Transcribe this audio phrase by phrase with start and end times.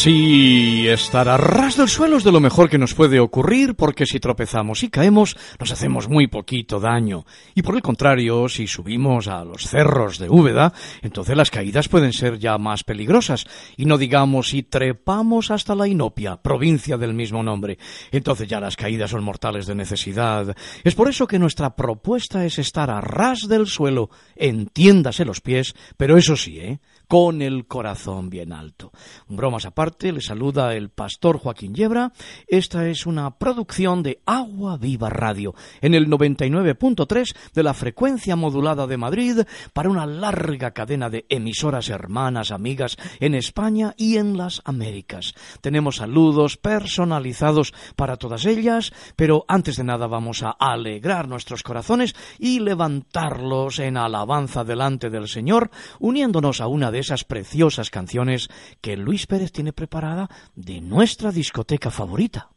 [0.00, 4.06] Sí, estar a ras del suelo es de lo mejor que nos puede ocurrir porque
[4.06, 7.26] si tropezamos y caemos nos hacemos muy poquito daño.
[7.56, 12.12] Y por el contrario, si subimos a los cerros de Úbeda, entonces las caídas pueden
[12.12, 13.44] ser ya más peligrosas.
[13.76, 17.76] Y no digamos si trepamos hasta la Inopia, provincia del mismo nombre.
[18.12, 20.56] Entonces ya las caídas son mortales de necesidad.
[20.84, 25.74] Es por eso que nuestra propuesta es estar a ras del suelo, entiéndase los pies,
[25.96, 26.78] pero eso sí, ¿eh?
[27.08, 28.92] Con el corazón bien alto.
[29.26, 32.12] Bromas aparte, le saluda el pastor Joaquín Yebra.
[32.46, 38.86] Esta es una producción de Agua Viva Radio en el 99.3 de la frecuencia modulada
[38.86, 39.40] de Madrid
[39.72, 45.34] para una larga cadena de emisoras hermanas, amigas en España y en las Américas.
[45.62, 52.14] Tenemos saludos personalizados para todas ellas, pero antes de nada vamos a alegrar nuestros corazones
[52.38, 58.48] y levantarlos en alabanza delante del Señor, uniéndonos a una de esas preciosas canciones
[58.80, 62.50] que Luis Pérez tiene preparada de nuestra discoteca favorita.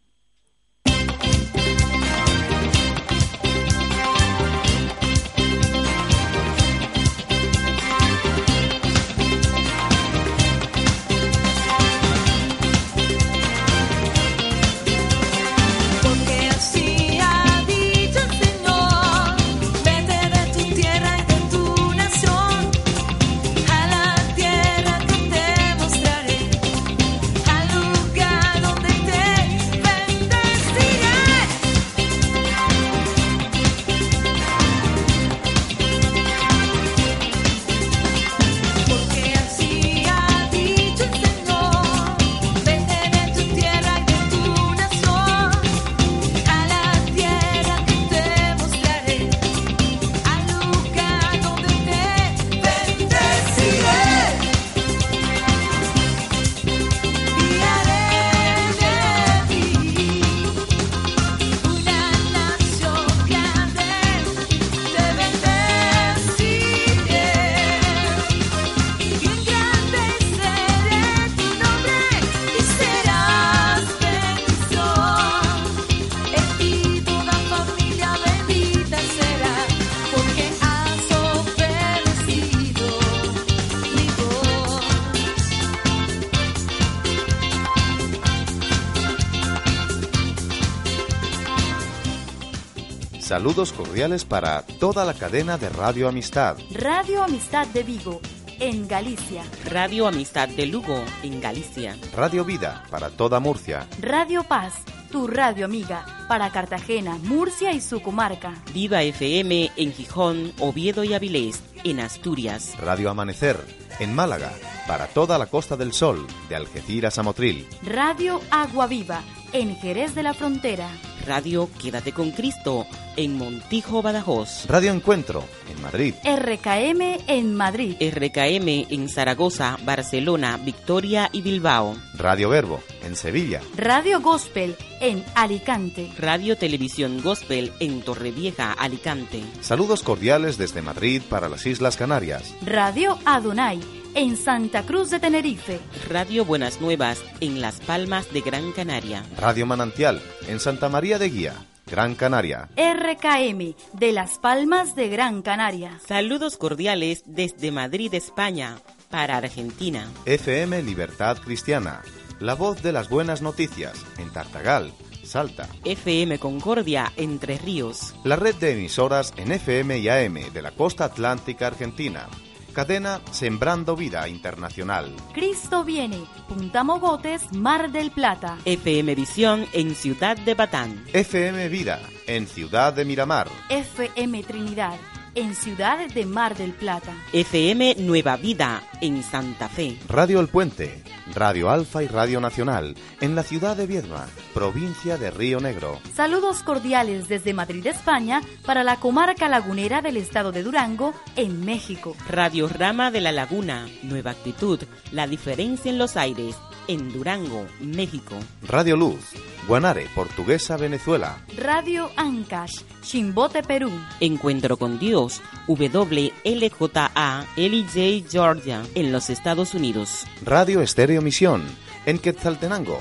[93.31, 96.57] Saludos cordiales para toda la cadena de Radio Amistad.
[96.73, 98.19] Radio Amistad de Vigo,
[98.59, 99.45] en Galicia.
[99.63, 101.95] Radio Amistad de Lugo, en Galicia.
[102.13, 103.87] Radio Vida, para toda Murcia.
[104.01, 104.73] Radio Paz,
[105.13, 108.53] tu radio amiga, para Cartagena, Murcia y su comarca.
[108.73, 112.73] Viva FM en Gijón, Oviedo y Avilés, en Asturias.
[112.81, 113.65] Radio Amanecer,
[113.99, 114.51] en Málaga,
[114.89, 117.65] para toda la Costa del Sol, de Algeciras a Motril.
[117.81, 119.21] Radio Agua Viva,
[119.53, 120.89] en Jerez de la Frontera.
[121.25, 124.65] Radio Quédate con Cristo en Montijo, Badajoz.
[124.67, 126.13] Radio Encuentro en Madrid.
[126.23, 127.95] RKM en Madrid.
[127.99, 131.95] RKM en Zaragoza, Barcelona, Victoria y Bilbao.
[132.15, 133.61] Radio Verbo en Sevilla.
[133.77, 136.09] Radio Gospel en Alicante.
[136.17, 139.41] Radio Televisión Gospel en Torrevieja, Alicante.
[139.61, 142.53] Saludos cordiales desde Madrid para las Islas Canarias.
[142.65, 145.79] Radio Adonai en Santa Cruz de Tenerife.
[146.09, 149.23] Radio Buenas Nuevas en Las Palmas de Gran Canaria.
[149.37, 151.53] Radio Manantial en Santa María de Guía.
[151.85, 152.69] Gran Canaria.
[152.75, 155.99] RKM de Las Palmas de Gran Canaria.
[156.07, 158.77] Saludos cordiales desde Madrid, España,
[159.09, 160.07] para Argentina.
[160.25, 162.01] FM Libertad Cristiana,
[162.39, 164.93] la voz de las buenas noticias, en Tartagal,
[165.23, 165.67] Salta.
[165.83, 168.13] FM Concordia Entre Ríos.
[168.23, 172.27] La red de emisoras en FM y AM de la costa atlántica argentina.
[172.71, 175.13] Cadena Sembrando Vida Internacional.
[175.33, 176.19] Cristo viene.
[176.47, 178.57] Punta Mogotes, Mar del Plata.
[178.65, 181.03] FM Visión en Ciudad de Batán.
[181.13, 183.47] FM Vida en Ciudad de Miramar.
[183.69, 184.97] FM Trinidad
[185.35, 187.13] en Ciudad de Mar del Plata.
[187.33, 189.97] FM Nueva Vida en Santa Fe.
[190.07, 195.31] Radio El Puente, Radio Alfa y Radio Nacional en la ciudad de Viedma, provincia de
[195.31, 195.99] Río Negro.
[196.13, 202.15] Saludos cordiales desde Madrid, España, para la comarca lagunera del estado de Durango, en México.
[202.27, 204.79] Radio Rama de la Laguna, Nueva Actitud,
[205.11, 206.55] La Diferencia en los Aires,
[206.87, 208.35] en Durango, México.
[208.67, 209.19] Radio Luz,
[209.67, 211.37] Guanare, Portuguesa, Venezuela.
[211.57, 213.91] Radio Ancash, Chimbote, Perú.
[214.19, 220.25] Encuentro con Dios, WLJA, LJ, Georgia, en los Estados Unidos.
[220.43, 221.63] Radio Estéreo Misión,
[222.05, 222.99] en Quetzaltenango.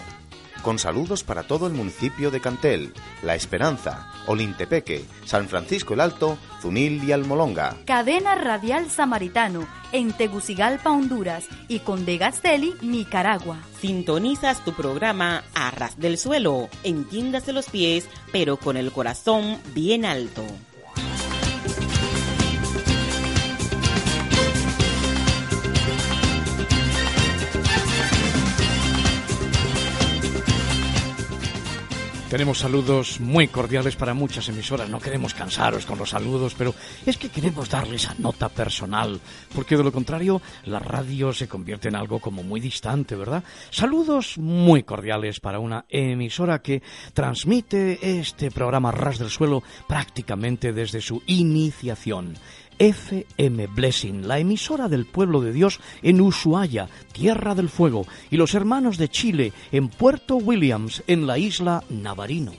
[0.63, 2.93] Con saludos para todo el municipio de Cantel,
[3.23, 7.79] La Esperanza, Olintepeque, San Francisco el Alto, Zunil y Almolonga.
[7.87, 13.57] Cadena Radial Samaritano, en Tegucigalpa, Honduras, y Conde Gasteli, Nicaragua.
[13.81, 20.05] Sintonizas tu programa a ras del suelo, entiéndase los pies, pero con el corazón bien
[20.05, 20.45] alto.
[32.31, 34.89] Tenemos saludos muy cordiales para muchas emisoras.
[34.89, 36.73] No queremos cansaros con los saludos, pero
[37.05, 39.21] es que queremos darle esa nota personal,
[39.53, 43.43] porque de lo contrario la radio se convierte en algo como muy distante, ¿verdad?
[43.71, 46.85] Saludos muy cordiales para una emisora que
[47.15, 52.37] transmite este programa Ras del Suelo prácticamente desde su iniciación.
[52.81, 58.55] FM Blessing, la emisora del pueblo de Dios en Ushuaia, Tierra del Fuego, y los
[58.55, 62.53] hermanos de Chile en Puerto Williams, en la isla Navarino.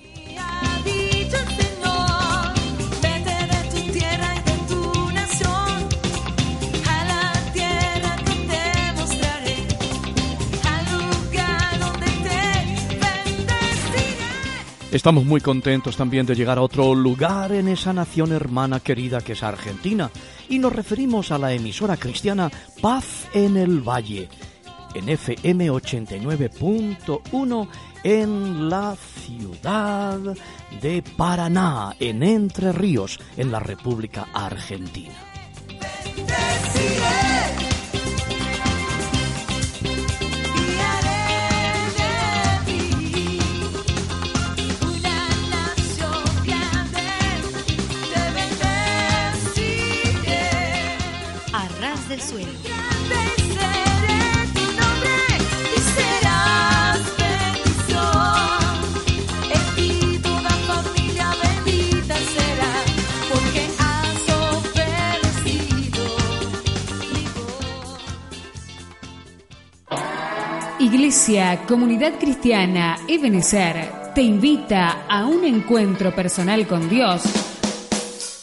[14.92, 19.32] Estamos muy contentos también de llegar a otro lugar en esa nación hermana querida que
[19.34, 20.12] es Argentina
[20.50, 22.52] y nos referimos a la emisora cristiana
[22.82, 24.28] Paz en el Valle,
[24.94, 27.68] en FM 89.1
[28.04, 30.20] en la ciudad
[30.82, 35.16] de Paraná, en Entre Ríos, en la República Argentina.
[71.68, 77.22] Comunidad Cristiana Ebenezer te invita a un encuentro personal con Dios.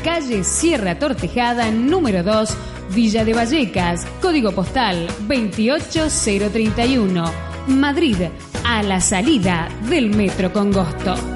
[0.05, 2.57] Calle Sierra Tortejada, número 2,
[2.95, 7.25] Villa de Vallecas, código postal 28031,
[7.67, 8.19] Madrid,
[8.65, 11.36] a la salida del Metro Congosto.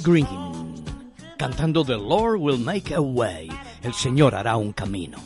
[0.00, 0.26] Green,
[1.36, 3.48] cantando The Lord Will Make a Way
[3.82, 5.18] el Señor hará un camino.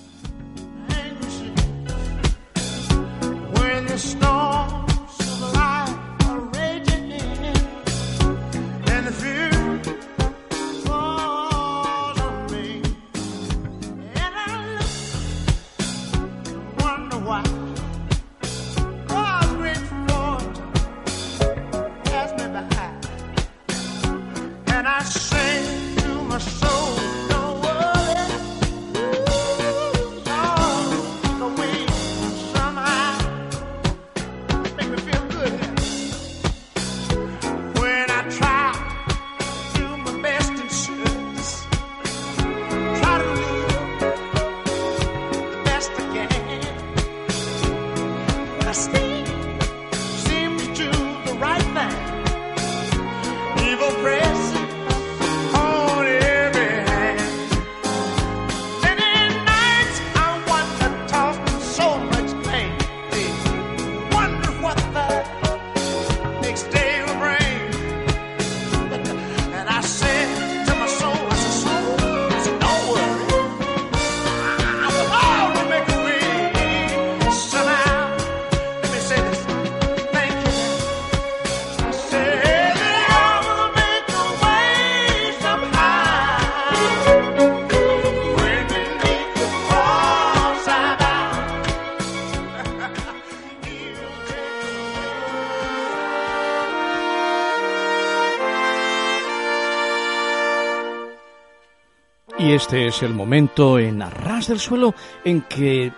[102.57, 104.95] Este es el momento en Arras del Suelo
[105.27, 105.93] en que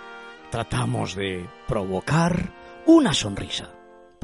[0.51, 2.53] tratamos de provocar
[2.85, 3.78] una sonrisa.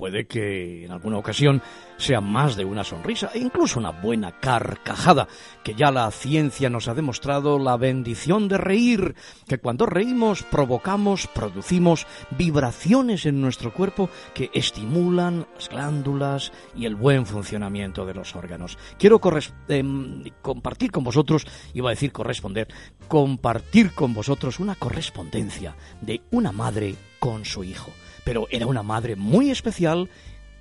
[0.04, 1.62] Puede que en alguna ocasión
[1.96, 5.28] sea más de una sonrisa e incluso una buena carcajada,
[5.62, 9.14] que ya la ciencia nos ha demostrado la bendición de reír,
[9.48, 12.06] que cuando reímos provocamos, producimos
[12.36, 18.76] vibraciones en nuestro cuerpo que estimulan las glándulas y el buen funcionamiento de los órganos.
[18.98, 19.22] Quiero
[19.68, 22.68] em, compartir con vosotros, iba a decir corresponder,
[23.08, 27.90] compartir con vosotros una correspondencia de una madre con su hijo
[28.24, 30.08] pero era una madre muy especial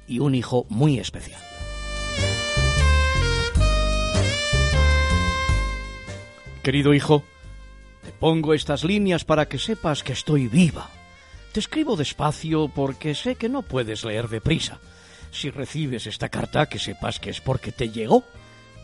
[0.08, 1.42] y un hijo muy especial.
[6.62, 7.24] Querido hijo,
[8.04, 10.90] te pongo estas líneas para que sepas que estoy viva.
[11.52, 14.80] Te escribo despacio porque sé que no puedes leer deprisa.
[15.32, 18.24] Si recibes esta carta, que sepas que es porque te llegó.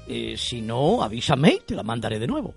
[0.08, 2.54] Eh, si no, avísame y te la mandaré de nuevo.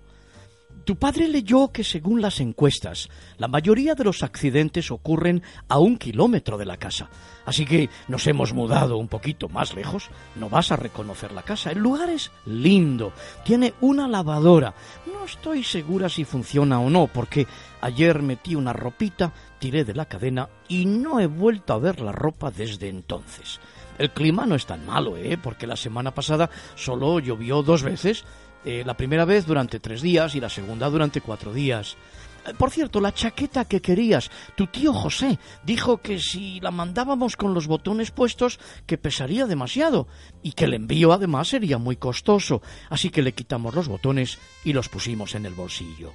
[0.85, 5.97] Tu padre leyó que según las encuestas, la mayoría de los accidentes ocurren a un
[5.97, 7.09] kilómetro de la casa.
[7.45, 10.09] Así que nos hemos mudado un poquito más lejos.
[10.35, 11.71] No vas a reconocer la casa.
[11.71, 13.13] El lugar es lindo.
[13.45, 14.73] Tiene una lavadora.
[15.05, 17.47] No estoy segura si funciona o no, porque
[17.79, 22.11] ayer metí una ropita, tiré de la cadena y no he vuelto a ver la
[22.11, 23.61] ropa desde entonces.
[23.97, 25.37] El clima no es tan malo, ¿eh?
[25.41, 28.25] Porque la semana pasada solo llovió dos veces
[28.65, 31.97] eh, la primera vez durante tres días y la segunda durante cuatro días.
[32.45, 37.35] Eh, por cierto, la chaqueta que querías, tu tío José dijo que si la mandábamos
[37.35, 40.07] con los botones puestos, que pesaría demasiado
[40.41, 44.73] y que el envío además sería muy costoso, así que le quitamos los botones y
[44.73, 46.13] los pusimos en el bolsillo.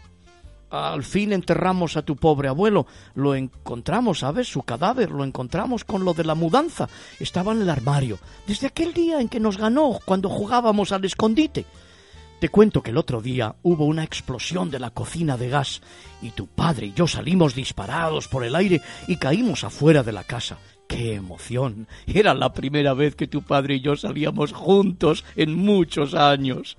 [0.70, 2.86] Al fin enterramos a tu pobre abuelo.
[3.14, 4.48] Lo encontramos, ¿sabes?
[4.48, 5.10] Su cadáver.
[5.10, 6.90] Lo encontramos con lo de la mudanza.
[7.18, 8.18] Estaba en el armario.
[8.46, 11.64] Desde aquel día en que nos ganó cuando jugábamos al escondite.
[12.38, 15.82] Te cuento que el otro día hubo una explosión de la cocina de gas
[16.22, 20.22] y tu padre y yo salimos disparados por el aire y caímos afuera de la
[20.22, 20.58] casa.
[20.86, 21.88] ¡Qué emoción!
[22.06, 26.76] Era la primera vez que tu padre y yo salíamos juntos en muchos años.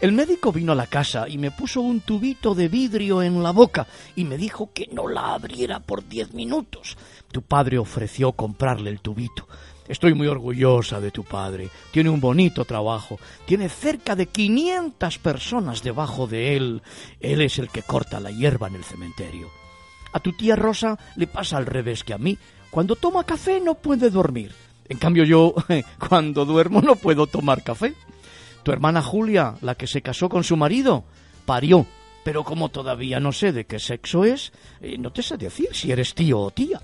[0.00, 3.52] El médico vino a la casa y me puso un tubito de vidrio en la
[3.52, 6.96] boca y me dijo que no la abriera por diez minutos.
[7.30, 9.46] Tu padre ofreció comprarle el tubito.
[9.88, 11.68] Estoy muy orgullosa de tu padre.
[11.90, 13.18] Tiene un bonito trabajo.
[13.46, 16.82] Tiene cerca de 500 personas debajo de él.
[17.20, 19.48] Él es el que corta la hierba en el cementerio.
[20.12, 22.38] A tu tía Rosa le pasa al revés que a mí.
[22.70, 24.54] Cuando toma café no puede dormir.
[24.88, 25.54] En cambio yo,
[26.08, 27.94] cuando duermo no puedo tomar café.
[28.62, 31.04] Tu hermana Julia, la que se casó con su marido,
[31.44, 31.86] parió.
[32.24, 35.90] Pero como todavía no sé de qué sexo es, eh, no te sé decir si
[35.90, 36.80] eres tío o tía.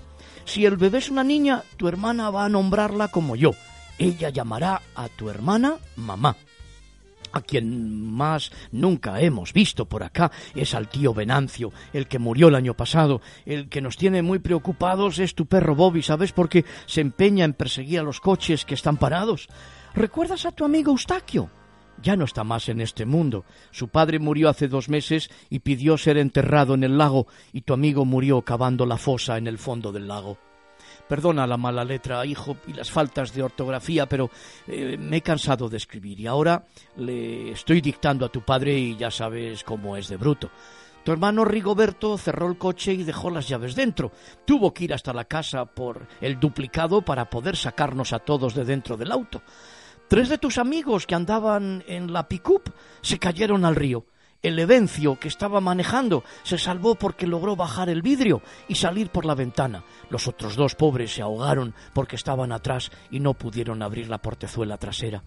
[0.49, 3.51] Si el bebé es una niña, tu hermana va a nombrarla como yo.
[3.99, 6.35] Ella llamará a tu hermana mamá.
[7.31, 12.47] A quien más nunca hemos visto por acá es al tío Venancio, el que murió
[12.47, 13.21] el año pasado.
[13.45, 16.31] El que nos tiene muy preocupados es tu perro Bobby, ¿sabes?
[16.31, 19.49] Porque se empeña en perseguir a los coches que están parados.
[19.93, 21.51] ¿Recuerdas a tu amigo Eustaquio?
[22.01, 23.45] Ya no está más en este mundo.
[23.71, 27.73] Su padre murió hace dos meses y pidió ser enterrado en el lago, y tu
[27.73, 30.37] amigo murió cavando la fosa en el fondo del lago.
[31.07, 34.29] Perdona la mala letra, hijo, y las faltas de ortografía, pero
[34.67, 36.63] eh, me he cansado de escribir y ahora
[36.97, 40.51] le estoy dictando a tu padre y ya sabes cómo es de bruto.
[41.03, 44.11] Tu hermano Rigoberto cerró el coche y dejó las llaves dentro.
[44.45, 48.65] Tuvo que ir hasta la casa por el duplicado para poder sacarnos a todos de
[48.65, 49.41] dentro del auto.
[50.09, 52.67] Tres de tus amigos que andaban en la picup
[52.99, 54.05] se cayeron al río.
[54.41, 59.23] El Evencio, que estaba manejando, se salvó porque logró bajar el vidrio y salir por
[59.23, 59.83] la ventana.
[60.09, 64.77] Los otros dos pobres se ahogaron porque estaban atrás y no pudieron abrir la portezuela
[64.77, 65.21] trasera.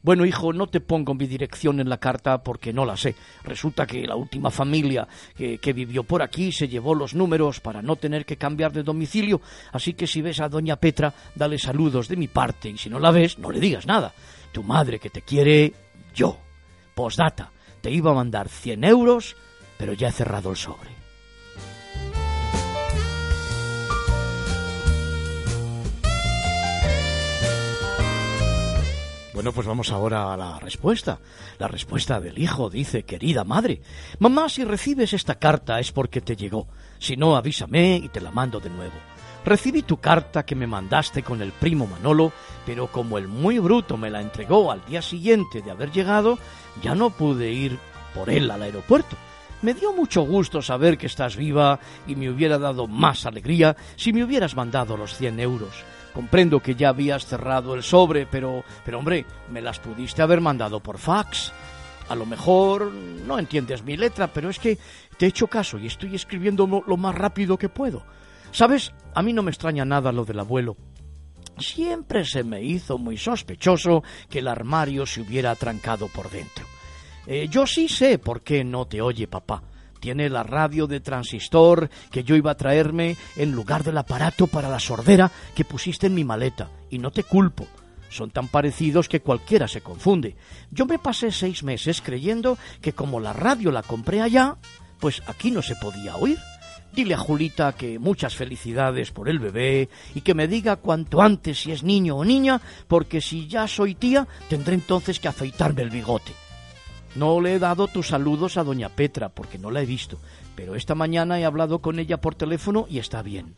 [0.00, 3.16] Bueno, hijo, no te pongo mi dirección en la carta porque no la sé.
[3.42, 7.96] Resulta que la última familia que, vivió por aquí se llevó los números para no
[7.96, 9.40] tener que cambiar de domicilio,
[9.72, 12.98] así que si ves a doña Petra, dale saludos de mi parte y si no
[12.98, 14.12] la ves, no le digas nada.
[14.52, 15.72] Tu madre que te quiere,
[16.14, 16.38] yo.
[16.94, 17.50] Postdata,
[17.80, 19.36] te iba a mandar 100 euros,
[19.76, 20.97] pero ya he cerrado el sobre.
[29.38, 31.20] Bueno, pues vamos ahora a la respuesta.
[31.60, 33.80] La respuesta del hijo dice, querida madre,
[34.18, 36.66] mamá, si recibes esta carta es porque te llegó.
[36.98, 38.94] Si no, avísame y te la mando de nuevo.
[39.44, 42.32] Recibí tu carta que me mandaste con el primo Manolo,
[42.66, 46.36] pero como el muy bruto me la entregó al día siguiente de haber llegado,
[46.82, 47.78] ya no pude ir
[48.16, 49.14] por él al aeropuerto.
[49.62, 51.78] Me dio mucho gusto saber que estás viva
[52.08, 55.84] y me hubiera dado más alegría si me hubieras mandado los 100 euros.
[56.14, 60.80] Comprendo que ya habías cerrado el sobre, pero, pero hombre, me las pudiste haber mandado
[60.80, 61.52] por fax.
[62.08, 64.78] A lo mejor no entiendes mi letra, pero es que
[65.16, 68.02] te he hecho caso y estoy escribiendo lo más rápido que puedo.
[68.50, 68.92] ¿Sabes?
[69.14, 70.76] A mí no me extraña nada lo del abuelo.
[71.58, 76.64] Siempre se me hizo muy sospechoso que el armario se hubiera trancado por dentro.
[77.26, 79.62] Eh, yo sí sé por qué no te oye papá.
[80.00, 84.68] Tiene la radio de transistor que yo iba a traerme en lugar del aparato para
[84.68, 87.66] la sordera que pusiste en mi maleta, y no te culpo.
[88.08, 90.36] Son tan parecidos que cualquiera se confunde.
[90.70, 94.56] Yo me pasé seis meses creyendo que como la radio la compré allá,
[94.98, 96.38] pues aquí no se podía oír.
[96.92, 101.60] Dile a Julita que muchas felicidades por el bebé y que me diga cuanto antes
[101.60, 105.90] si es niño o niña, porque si ya soy tía, tendré entonces que afeitarme el
[105.90, 106.32] bigote.
[107.18, 110.18] No le he dado tus saludos a doña Petra, porque no la he visto,
[110.54, 113.56] pero esta mañana he hablado con ella por teléfono y está bien.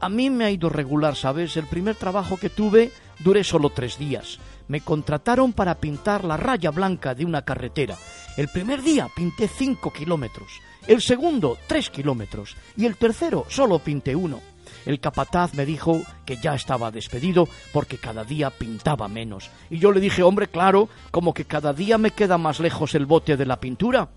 [0.00, 1.56] A mí me ha ido regular, ¿sabes?
[1.56, 4.38] El primer trabajo que tuve duré solo tres días.
[4.68, 7.96] Me contrataron para pintar la raya blanca de una carretera.
[8.36, 12.56] El primer día pinté cinco kilómetros el segundo, tres kilómetros.
[12.76, 14.40] Y el tercero, solo pinté uno.
[14.86, 19.50] El capataz me dijo que ya estaba despedido porque cada día pintaba menos.
[19.70, 23.06] Y yo le dije, hombre, claro, como que cada día me queda más lejos el
[23.06, 24.10] bote de la pintura.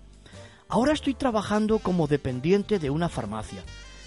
[0.68, 3.62] Ahora estoy trabajando como dependiente de una farmacia,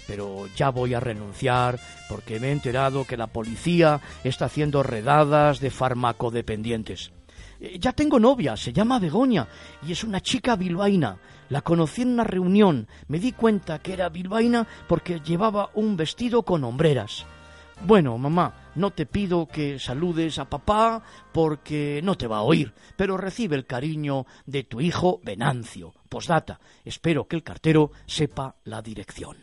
[0.06, 5.58] pero ya voy a renunciar porque me he enterado que la policía está haciendo redadas
[5.58, 7.10] de farmacodependientes.
[7.62, 9.46] Eh, ya tengo novia, se llama Begoña
[9.86, 11.16] y es una chica bilbaína.
[11.48, 12.88] La conocí en una reunión.
[13.06, 17.24] Me di cuenta que era bilbaína porque llevaba un vestido con hombreras.
[17.86, 22.72] Bueno, mamá, no te pido que saludes a papá porque no te va a oír,
[22.96, 25.94] pero recibe el cariño de tu hijo Venancio.
[26.08, 29.36] Posdata, espero que el cartero sepa la dirección.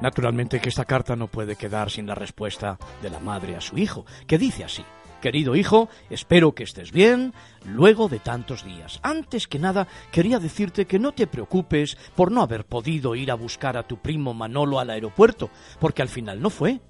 [0.00, 3.78] Naturalmente que esta carta no puede quedar sin la respuesta de la madre a su
[3.78, 4.84] hijo, que dice así.
[5.22, 7.32] Querido hijo, espero que estés bien
[7.64, 9.00] luego de tantos días.
[9.02, 13.34] Antes que nada, quería decirte que no te preocupes por no haber podido ir a
[13.34, 16.80] buscar a tu primo Manolo al aeropuerto, porque al final no fue.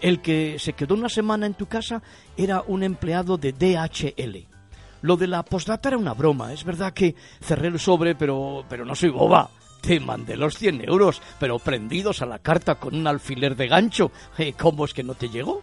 [0.00, 2.02] El que se quedó una semana en tu casa
[2.36, 4.48] era un empleado de DHL.
[5.02, 6.52] Lo de la postdata era una broma.
[6.52, 9.50] Es verdad que cerré el sobre, pero, pero no soy boba.
[9.84, 14.10] Te mandé los 100 euros, pero prendidos a la carta con un alfiler de gancho.
[14.38, 15.62] Eh, ¿Cómo es que no te llegó?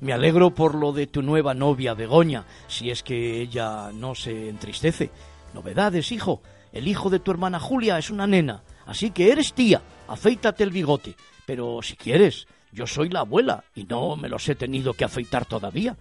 [0.00, 4.48] Me alegro por lo de tu nueva novia, Begoña, si es que ella no se
[4.48, 5.10] entristece.
[5.54, 6.42] Novedades, hijo.
[6.72, 9.82] El hijo de tu hermana Julia es una nena, así que eres tía.
[10.08, 11.14] Afeítate el bigote.
[11.46, 15.46] Pero si quieres, yo soy la abuela y no me los he tenido que afeitar
[15.46, 15.96] todavía.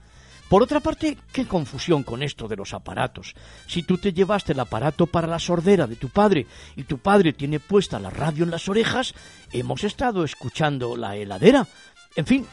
[0.50, 3.36] Por otra parte, qué confusión con esto de los aparatos.
[3.68, 7.34] Si tú te llevaste el aparato para la sordera de tu padre y tu padre
[7.34, 9.14] tiene puesta la radio en las orejas,
[9.52, 11.68] hemos estado escuchando la heladera.
[12.16, 12.48] En fin,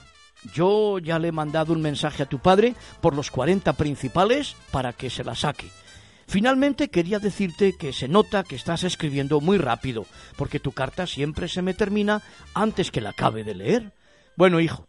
[0.53, 4.93] yo ya le he mandado un mensaje a tu padre por los 40 principales para
[4.93, 5.71] que se la saque.
[6.29, 10.05] Finalmente quería decirte que se nota que estás escribiendo muy rápido,
[10.37, 12.21] porque tu carta siempre se me termina
[12.53, 13.93] antes que la acabe de leer.
[14.37, 14.87] Bueno, hijo,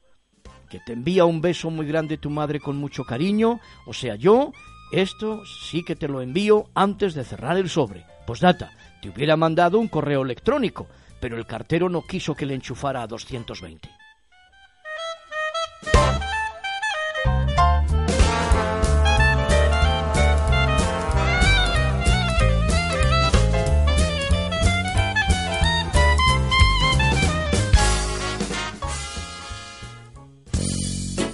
[0.67, 4.51] que te envía un beso muy grande tu madre con mucho cariño, o sea, yo,
[4.91, 8.06] esto sí que te lo envío antes de cerrar el sobre.
[8.25, 10.88] Pues data, te hubiera mandado un correo electrónico,
[11.19, 13.89] pero el cartero no quiso que le enchufara a 220.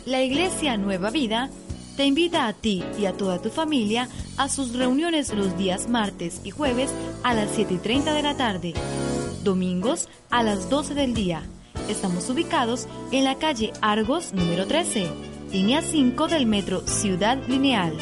[0.06, 1.50] La Iglesia Nueva Vida
[1.96, 6.42] te invita a ti y a toda tu familia a sus reuniones los días martes
[6.44, 8.74] y jueves a las 7 y 30 de la tarde,
[9.44, 11.44] domingos a las 12 del día.
[11.88, 15.08] Estamos ubicados en la calle Argos número 13,
[15.54, 17.94] línea 5 del metro Ciudad Lineal.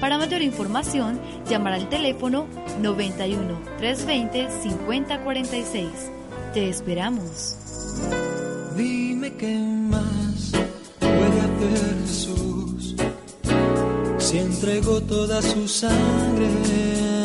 [0.00, 2.46] Para mayor información, llamar al teléfono
[2.80, 5.88] 91 320 5046.
[6.54, 7.56] Te esperamos.
[8.76, 10.19] Dime qué más
[11.60, 12.94] Jesús
[14.18, 16.46] si entregó toda su sangre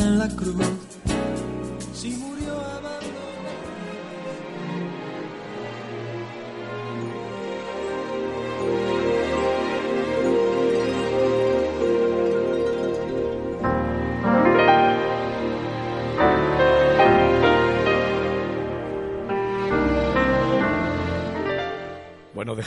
[0.01, 0.65] en la cruz.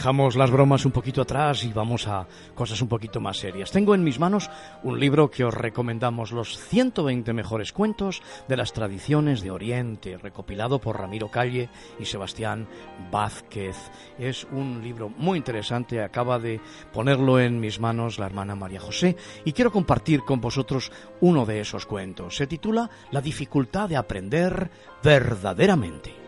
[0.08, 3.70] Dejamos las bromas un poquito atrás y vamos a cosas un poquito más serias.
[3.70, 4.48] Tengo en mis manos
[4.82, 10.78] un libro que os recomendamos, los 120 mejores cuentos de las tradiciones de Oriente, recopilado
[10.80, 11.68] por Ramiro Calle
[12.00, 12.66] y Sebastián
[13.12, 13.76] Vázquez.
[14.18, 16.58] Es un libro muy interesante, acaba de
[16.90, 20.90] ponerlo en mis manos la hermana María José y quiero compartir con vosotros
[21.20, 22.34] uno de esos cuentos.
[22.34, 24.70] Se titula La dificultad de aprender
[25.02, 26.27] verdaderamente.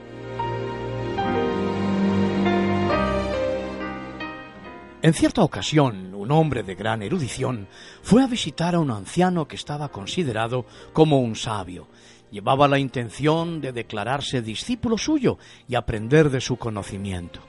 [5.02, 7.68] En cierta ocasión, un hombre de gran erudición
[8.02, 11.86] fue a visitar a un anciano que estaba considerado como un sabio.
[12.30, 17.40] Llevaba la intención de declararse discípulo suyo y aprender de su conocimiento.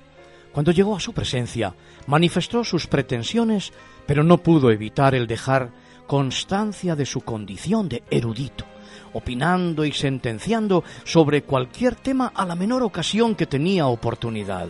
[0.54, 1.76] Cuando llegó a su presencia,
[2.08, 3.74] manifestó sus pretensiones,
[4.06, 5.72] pero no pudo evitar el dejar
[6.08, 8.64] constancia de su condición de erudito,
[9.12, 14.70] opinando y sentenciando sobre cualquier tema a la menor ocasión que tenía oportunidad.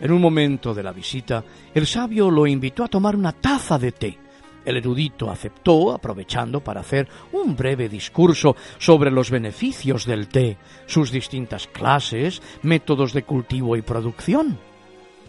[0.00, 3.92] En un momento de la visita, el sabio lo invitó a tomar una taza de
[3.92, 4.18] té.
[4.64, 11.10] El erudito aceptó, aprovechando para hacer un breve discurso sobre los beneficios del té, sus
[11.10, 14.58] distintas clases, métodos de cultivo y producción.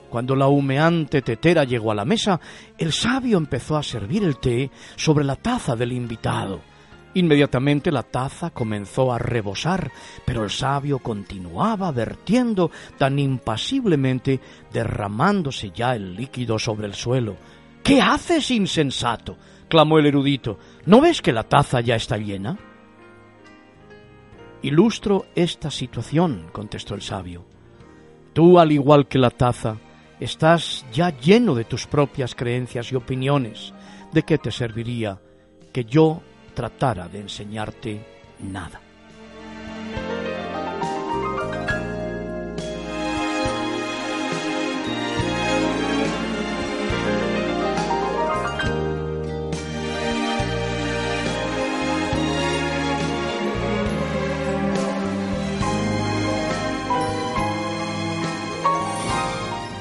[0.09, 2.39] Cuando la humeante tetera llegó a la mesa,
[2.77, 6.70] el sabio empezó a servir el té sobre la taza del invitado.
[7.13, 9.91] Inmediatamente la taza comenzó a rebosar,
[10.25, 14.39] pero el sabio continuaba vertiendo tan impasiblemente,
[14.71, 17.35] derramándose ya el líquido sobre el suelo.
[17.83, 19.37] ¿Qué haces, insensato?
[19.67, 20.59] clamó el erudito.
[20.85, 22.57] ¿No ves que la taza ya está llena?
[24.61, 27.45] Ilustro esta situación, contestó el sabio.
[28.33, 29.77] Tú, al igual que la taza,
[30.19, 33.73] estás ya lleno de tus propias creencias y opiniones.
[34.11, 35.19] ¿De qué te serviría
[35.71, 36.21] que yo
[36.53, 38.05] tratara de enseñarte
[38.39, 38.81] nada.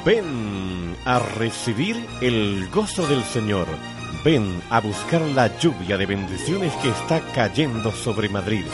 [0.04, 3.66] Ven a recibir el gozo del Señor
[4.22, 8.66] Ven a buscar la lluvia de bendiciones que está cayendo sobre Madrid.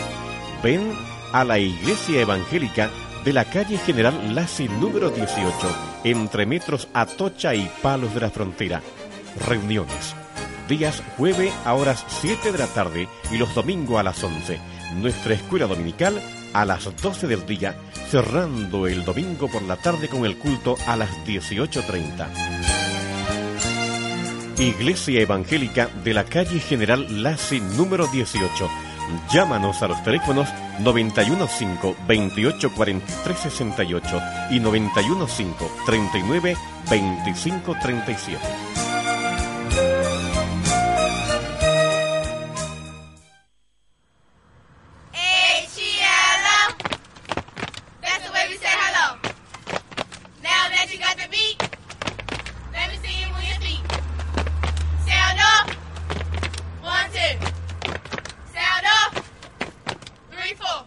[0.61, 0.93] Ven
[1.33, 2.91] a la Iglesia Evangélica
[3.25, 5.55] de la calle General Lassi número 18,
[6.03, 8.83] entre metros Atocha y Palos de la Frontera.
[9.47, 10.17] Reuniones.
[10.69, 14.59] Días jueves a horas 7 de la tarde y los domingos a las 11.
[14.97, 16.21] Nuestra escuela dominical
[16.55, 17.77] a las 12 del día,
[18.11, 22.56] cerrando el domingo por la tarde con el culto a las 18.30.
[24.59, 28.69] Iglesia Evangélica de la calle General Lassi número 18.
[29.31, 30.49] Llámanos a los teléfonos
[30.81, 35.47] 915 28 43 68 y 915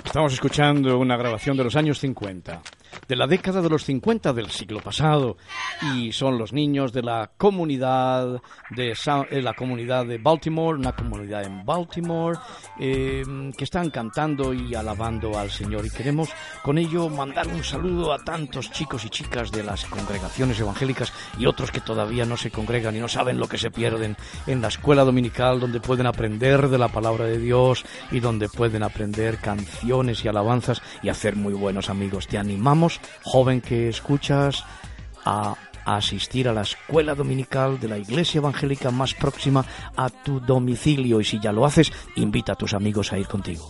[0.09, 2.63] Estamos escuchando una grabación de los años 50,
[3.09, 5.35] de la década de los 50 del siglo pasado,
[5.95, 11.43] y son los niños de la comunidad de eh, la comunidad de Baltimore, una comunidad
[11.43, 12.37] en Baltimore,
[12.77, 15.87] em, que están cantando y alabando al Señor.
[15.87, 16.29] Y queremos
[16.61, 21.47] con ello mandar un saludo a tantos chicos y chicas de las congregaciones evangélicas y
[21.47, 24.67] otros que todavía no se congregan y no saben lo que se pierden en la
[24.67, 30.23] escuela dominical, donde pueden aprender de la palabra de Dios y donde pueden aprender canciones
[30.23, 32.27] y alabanzas y hacer muy buenos amigos.
[32.27, 34.63] Te animamos, joven que escuchas,
[35.25, 41.19] a asistir a la escuela dominical de la iglesia evangélica más próxima a tu domicilio
[41.19, 43.69] y si ya lo haces, invita a tus amigos a ir contigo.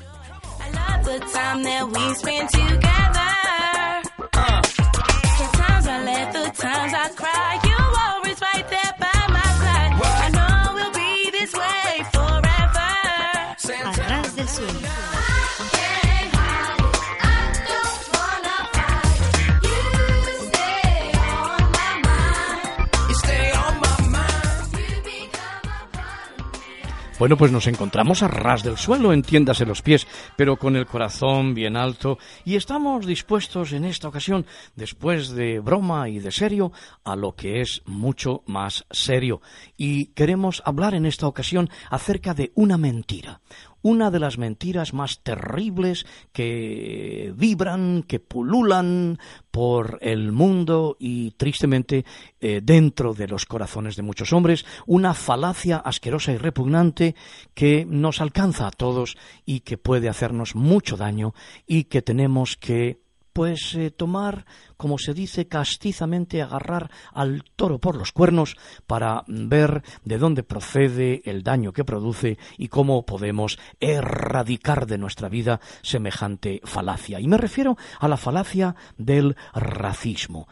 [27.20, 31.54] Bueno, pues nos encontramos a ras del suelo, entiéndase los pies, pero con el corazón
[31.54, 34.46] bien alto y estamos dispuestos en esta ocasión,
[34.78, 36.72] después de broma y de serio,
[37.04, 39.42] a lo que es mucho más serio.
[39.76, 43.42] Y queremos hablar en esta ocasión acerca de una mentira,
[43.82, 49.18] una de las mentiras más terribles que vibran, que pululan
[49.52, 52.06] por el mundo y tristemente
[52.40, 57.16] eh, dentro de los corazones de muchos hombres, una falacia asquerosa y repugnante
[57.54, 61.34] que nos alcanza a todos y que puede hacernos mucho daño
[61.68, 63.09] y que tenemos que
[63.40, 69.82] pues eh, tomar, como se dice castizamente, agarrar al toro por los cuernos para ver
[70.04, 76.60] de dónde procede el daño que produce y cómo podemos erradicar de nuestra vida semejante
[76.66, 77.22] falacia.
[77.22, 80.50] Y me refiero a la falacia del racismo.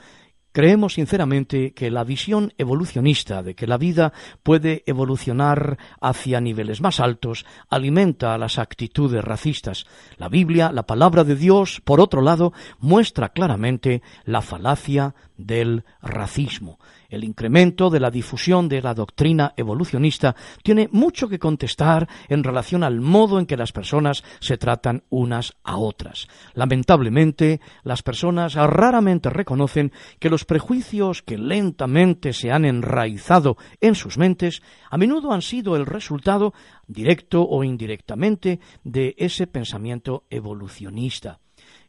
[0.58, 7.00] Creemos sinceramente que la visión evolucionista de que la vida puede evolucionar hacia niveles más
[7.00, 9.86] altos alimenta las actitudes racistas.
[10.18, 16.80] La Biblia, la palabra de Dios, por otro lado, muestra claramente la falacia del racismo.
[17.10, 22.84] El incremento de la difusión de la doctrina evolucionista tiene mucho que contestar en relación
[22.84, 26.28] al modo en que las personas se tratan unas a otras.
[26.54, 34.18] Lamentablemente, las personas raramente reconocen que los prejuicios que lentamente se han enraizado en sus
[34.18, 36.54] mentes a menudo han sido el resultado,
[36.88, 41.40] directo o indirectamente, de ese pensamiento evolucionista.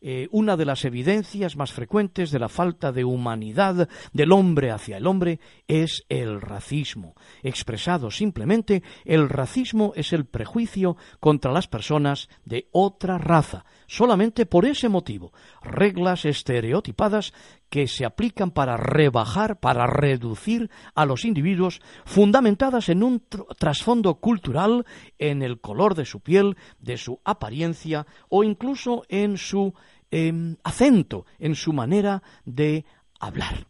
[0.00, 4.96] Eh, una de las evidencias más frecuentes de la falta de humanidad del hombre hacia
[4.96, 7.14] el hombre es el racismo.
[7.42, 14.66] Expresado simplemente, el racismo es el prejuicio contra las personas de otra raza, solamente por
[14.66, 15.32] ese motivo.
[15.62, 17.32] Reglas estereotipadas
[17.68, 23.22] que se aplican para rebajar, para reducir a los individuos, fundamentadas en un
[23.58, 24.84] trasfondo cultural,
[25.18, 29.74] en el color de su piel, de su apariencia o incluso en su
[30.10, 32.84] em, acento, en su manera de
[33.20, 33.66] hablar.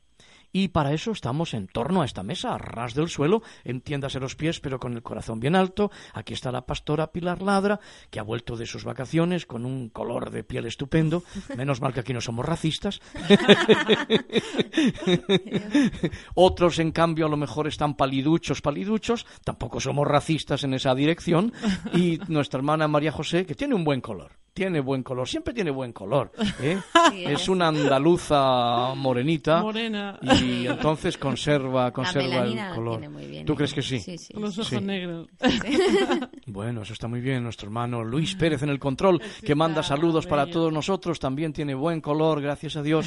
[0.52, 4.36] Y para eso estamos en torno a esta mesa, a ras del suelo, entiéndase los
[4.36, 5.90] pies, pero con el corazón bien alto.
[6.14, 7.80] Aquí está la pastora Pilar Ladra,
[8.10, 11.22] que ha vuelto de sus vacaciones con un color de piel estupendo.
[11.56, 13.00] Menos mal que aquí no somos racistas.
[16.34, 19.26] Otros, en cambio, a lo mejor están paliduchos, paliduchos.
[19.44, 21.52] Tampoco somos racistas en esa dirección.
[21.92, 25.70] Y nuestra hermana María José, que tiene un buen color tiene buen color, siempre tiene
[25.70, 26.32] buen color.
[26.60, 26.80] ¿eh?
[27.14, 30.18] es una andaluza morenita Morena.
[30.20, 33.00] y entonces conserva, conserva el color.
[33.46, 34.00] ¿Tú crees que sí?
[34.00, 35.28] sí, los ojos negros.
[36.46, 37.44] bueno, eso está muy bien.
[37.44, 41.76] Nuestro hermano Luis Pérez en el control, que manda saludos para todos nosotros, también tiene
[41.76, 43.06] buen color, gracias a Dios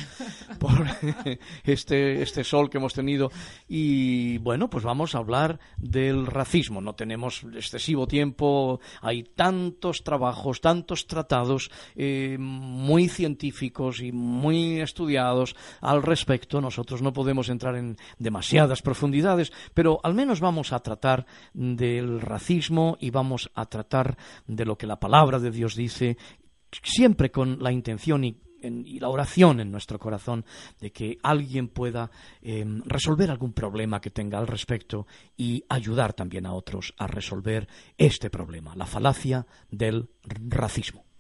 [0.58, 0.72] por
[1.66, 3.30] este, este sol que hemos tenido.
[3.68, 6.80] Y bueno, pues vamos a hablar del racismo.
[6.80, 11.41] No tenemos excesivo tiempo, hay tantos trabajos, tantos tratados
[12.38, 16.62] muy científicos y muy estudiados al respecto.
[16.62, 22.98] Nosotros no podemos entrar en demasiadas profundidades, pero al menos vamos a tratar del racismo
[23.00, 26.18] y vamos a tratar de lo que la palabra de Dios dice,
[26.84, 30.46] siempre con la intención y la oración en nuestro corazón
[30.80, 36.46] de que alguien pueda em, resolver algún problema que tenga al respecto y ayudar también
[36.46, 41.11] a otros a resolver este problema, la falacia del racismo.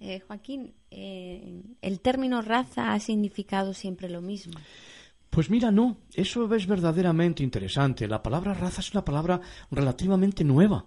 [0.00, 4.54] Eh, Joaquín, eh, ¿el término raza ha significado siempre lo mismo?
[5.30, 8.06] Pues mira, no, eso es verdaderamente interesante.
[8.06, 10.84] La palabra raza es una palabra relativamente nueva.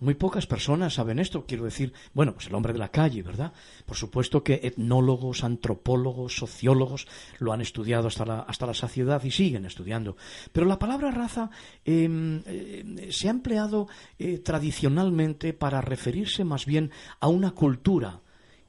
[0.00, 3.52] Muy pocas personas saben esto, quiero decir, bueno, pues el hombre de la calle, ¿verdad?
[3.84, 7.06] Por supuesto que etnólogos, antropólogos, sociólogos
[7.38, 10.16] lo han estudiado hasta la, hasta la saciedad y siguen estudiando.
[10.52, 11.50] Pero la palabra raza
[11.84, 18.20] em, eh, se ha empleado eh, tradicionalmente para referirse más bien a una cultura,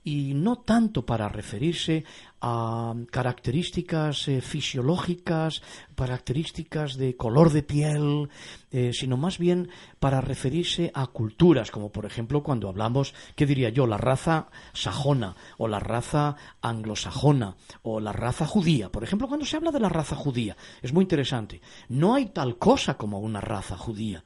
[0.09, 2.03] y no tanto para referirse
[2.41, 5.61] a características eh, fisiológicas,
[5.93, 8.29] características de color de piel,
[8.71, 9.69] eh, sino más bien
[9.99, 15.35] para referirse a culturas, como por ejemplo cuando hablamos, ¿qué diría yo?, la raza sajona
[15.59, 18.91] o la raza anglosajona o la raza judía.
[18.91, 21.61] Por ejemplo, cuando se habla de la raza judía, es muy interesante.
[21.87, 24.23] No hay tal cosa como una raza judía.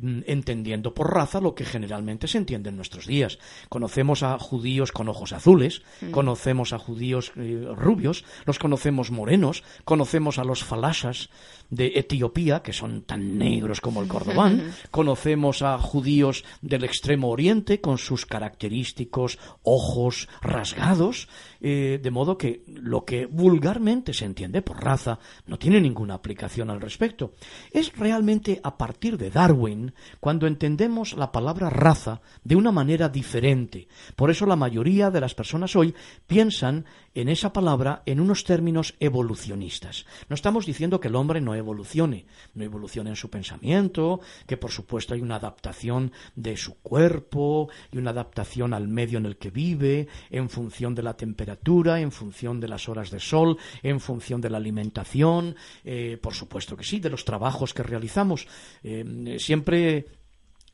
[0.00, 3.38] Mm, entendiendo por raza lo que generalmente se entiende en nuestros días.
[3.68, 6.10] Conocemos a judíos con ojos azules, mm.
[6.10, 11.28] conocemos a judíos eh, rubios, los conocemos morenos, conocemos a los falashas
[11.72, 17.80] de Etiopía, que son tan negros como el cordobán, conocemos a judíos del extremo oriente
[17.80, 21.28] con sus característicos ojos rasgados,
[21.62, 26.68] eh, de modo que lo que vulgarmente se entiende por raza no tiene ninguna aplicación
[26.68, 27.32] al respecto.
[27.70, 33.88] Es realmente a partir de Darwin cuando entendemos la palabra raza de una manera diferente.
[34.14, 35.94] Por eso la mayoría de las personas hoy
[36.26, 40.06] piensan en esa palabra en unos términos evolucionistas.
[40.28, 44.70] No estamos diciendo que el hombre no evolucione, no evolucione en su pensamiento, que por
[44.70, 49.50] supuesto hay una adaptación de su cuerpo y una adaptación al medio en el que
[49.50, 54.40] vive, en función de la temperatura, en función de las horas de sol, en función
[54.40, 58.46] de la alimentación, eh, por supuesto que sí, de los trabajos que realizamos.
[58.82, 60.06] Eh, siempre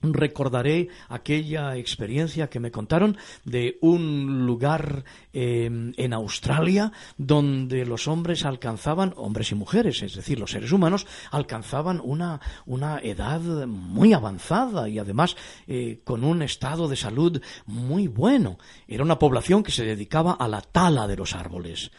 [0.03, 5.65] recordaré aquella experiencia que me contaron de un lugar eh,
[5.97, 12.01] en Australia donde los hombres alcanzaban, hombres y mujeres, es decir, los seres humanos, alcanzaban
[12.03, 18.59] una, una edad muy avanzada y además eh, con un estado de salud muy bueno.
[18.87, 21.91] Era una población que se dedicaba a la tala de los árboles.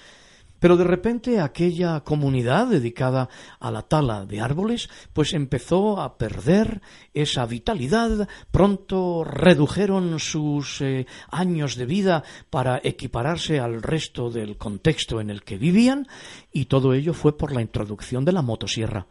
[0.59, 6.81] Pero de repente aquella comunidad dedicada a la tala de árboles, pues empezó a perder
[7.13, 15.21] esa vitalidad, pronto redujeron sus eh, años de vida para equipararse al resto del contexto
[15.21, 16.07] en el que vivían,
[16.51, 19.07] y todo ello fue por la introducción de la motosierra.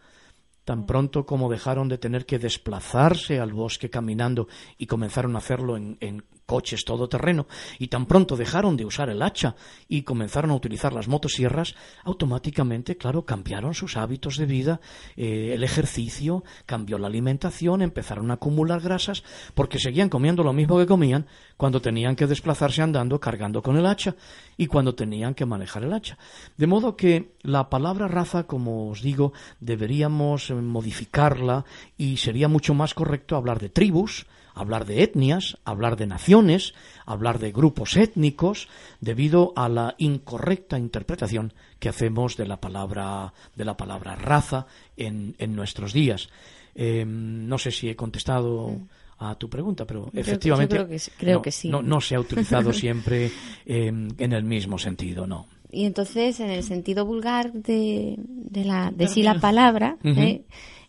[0.65, 5.79] Tan pronto como dejaron de tener que desplazarse al bosque caminando y comenzaron a hacerlo
[5.79, 7.47] en, en coches todoterreno
[7.79, 9.55] y tan pronto dejaron de usar el hacha
[9.87, 14.81] y comenzaron a utilizar las motosierras, automáticamente, claro, cambiaron sus hábitos de vida,
[15.17, 20.79] eh, el ejercicio, cambió la alimentación, empezaron a acumular grasas porque seguían comiendo lo mismo
[20.79, 21.27] que comían
[21.59, 24.17] cuando tenían que desplazarse andando cargando con el hacha
[24.57, 26.17] y cuando tenían que manejar el hacha.
[26.57, 31.67] De modo que la palabra raza, como os digo, deberíamos modificarla
[31.99, 34.27] y sería mucho más correcto hablar de tribus,
[34.59, 36.75] hablar de etnias, hablar de naciones,
[37.07, 38.69] hablar de grupos étnicos,
[39.01, 44.67] debido a la incorrecta interpretación que hacemos de la palabra, de la palabra raza
[44.97, 46.29] en, en nuestros días.
[46.75, 48.77] Eh, no sé si he contestado
[49.19, 51.69] a tu pregunta, pero Creo que- efectivamente yo creo que creo no, que sí.
[51.69, 53.31] no- no se ha utilizado siempre
[53.67, 53.87] eh,
[54.19, 55.47] en el mismo sentido, no.
[55.71, 60.19] Y entonces, en el sentido vulgar de, de, la, de sí la palabra, Ujú.
[60.21, 60.45] ¿eh?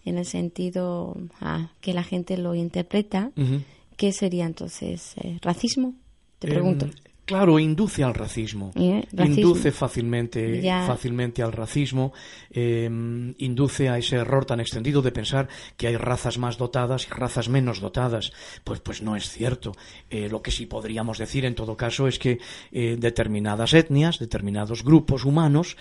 [0.05, 3.31] En el sentido ah, que la gente lo interpreta.
[3.97, 5.13] ¿qué sería entonces?
[5.17, 5.93] eh, ¿Racismo?
[6.39, 6.87] Te pregunto.
[7.29, 8.71] Claro, induce al racismo.
[8.73, 9.05] ¿Eh?
[9.13, 9.35] Racismo.
[9.49, 10.87] Induce fácilmente, Ya.
[10.87, 12.11] fácilmente al racismo.
[12.51, 17.11] em, induce a ese error tan extendido de pensar que hay razas más dotadas y
[17.11, 18.31] razas menos dotadas.
[18.63, 19.73] Pues, pues no es cierto.
[20.09, 22.39] Eh, lo que sí podríamos decir en todo caso es que
[22.71, 25.77] eh, determinadas etnias, determinados grupos humanos,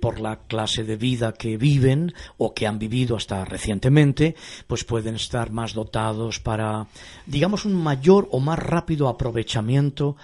[0.00, 4.34] por la clase de vida que viven o que han vivido hasta recientemente,
[4.66, 6.86] pues pueden estar más dotados para,
[7.26, 10.16] digamos, un mayor o más rápido aprovechamiento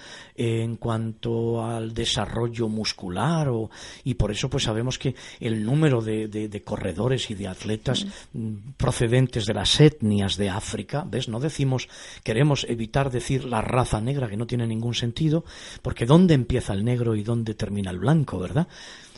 [0.61, 3.69] en cuanto al desarrollo muscular o,
[4.03, 8.05] y por eso pues sabemos que el número de, de- de corredores y de atletas
[8.33, 11.27] mm, procedentes de las etnias de África, ¿ves?
[11.29, 11.87] No decimos,
[12.23, 15.45] queremos evitar decir la raza negra que no tiene ningún sentido,
[15.81, 18.67] porque ¿dónde empieza el negro y dónde termina el blanco, verdad?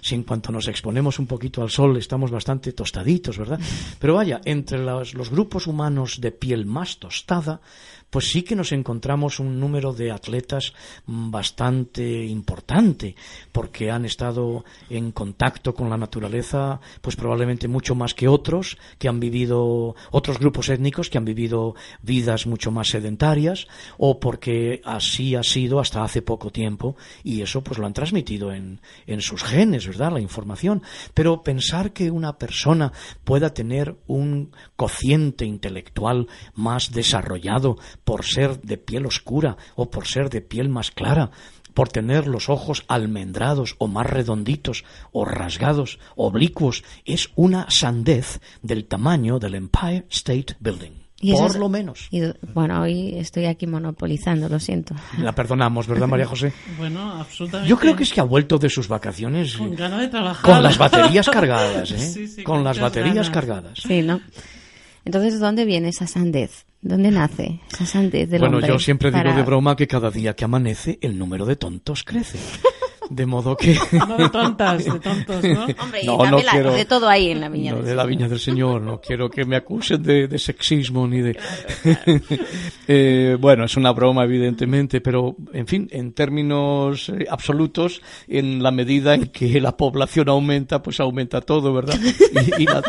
[0.01, 3.59] Si en cuanto nos exponemos un poquito al sol estamos bastante tostaditos, ¿verdad?
[3.99, 7.61] Pero vaya, entre los, los grupos humanos de piel más tostada,
[8.09, 10.73] pues sí que nos encontramos un número de atletas
[11.05, 13.15] bastante importante,
[13.51, 19.09] porque han estado en contacto con la naturaleza, pues probablemente mucho más que otros, que
[19.09, 25.35] han vivido, otros grupos étnicos que han vivido vidas mucho más sedentarias, o porque así
[25.35, 29.43] ha sido hasta hace poco tiempo, y eso pues lo han transmitido en, en sus
[29.43, 30.11] genes, ¿verdad?
[30.13, 30.83] La información.
[31.13, 32.91] Pero pensar que una persona
[33.23, 40.29] pueda tener un cociente intelectual más desarrollado por ser de piel oscura o por ser
[40.29, 41.31] de piel más clara,
[41.73, 48.87] por tener los ojos almendrados o más redonditos o rasgados, oblicuos, es una sandez del
[48.87, 51.06] tamaño del Empire State Building.
[51.19, 52.07] Y Por es- lo menos.
[52.11, 52.21] y,
[52.53, 54.93] bueno, hoy estoy aquí monopolizando, lo siento.
[55.17, 56.53] La perdonamos, ¿verdad, María José?
[56.77, 57.67] Bueno, absolutamente.
[57.69, 60.53] Yo creo que es que ha vuelto de sus vacaciones Con ganas de trabajar.
[60.53, 61.97] con las baterías cargadas, ¿eh?
[62.13, 63.29] Sí, sí, con con las baterías ganas.
[63.31, 63.79] cargadas.
[63.81, 64.21] Sí, ¿no?
[65.05, 66.65] Entonces, ¿dónde viene esa sandez?
[66.81, 68.71] ¿Dónde nace esa sandez del Bueno, hombre?
[68.71, 72.03] yo siempre digo para- de broma que cada día que amanece el número de tontos
[72.03, 72.37] crece.
[73.09, 73.77] De modo que...
[74.07, 75.65] No de tontas, de tontos, ¿no?
[75.83, 77.71] Hombre, y No, también no la- quiero- de todo ahí en la viña.
[77.71, 78.09] No, del de la Señor.
[78.17, 81.37] viña del Señor, no quiero que me acusen de, de sexismo ni de...
[82.89, 88.71] Eh, bueno, es una broma, evidentemente, pero, en fin, en términos eh, absolutos, en la
[88.71, 91.99] medida en que la población aumenta, pues aumenta todo, ¿verdad?
[92.57, 92.81] Y, y la,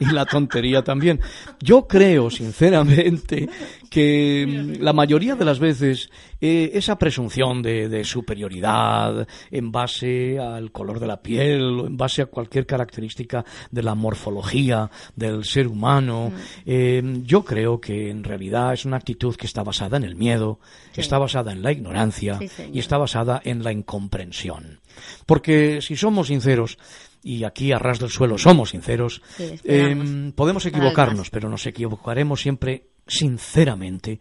[0.00, 1.20] y la tontería también.
[1.60, 3.48] Yo creo, sinceramente,
[3.90, 4.46] que
[4.78, 6.10] mm, la mayoría de las veces
[6.44, 11.96] eh, esa presunción de, de superioridad en base al color de la piel o en
[11.96, 16.32] base a cualquier característica de la morfología del ser humano,
[16.66, 20.58] eh, yo creo que en realidad es una actitud que está basada en el miedo,
[20.96, 24.80] está basada en la ignorancia Sí, y está basada en la incomprensión.
[25.26, 26.76] Porque si somos sinceros,
[27.22, 32.40] y aquí a ras del suelo somos sinceros, Sí, em, podemos equivocarnos, pero nos equivocaremos
[32.40, 34.18] siempre sinceramente.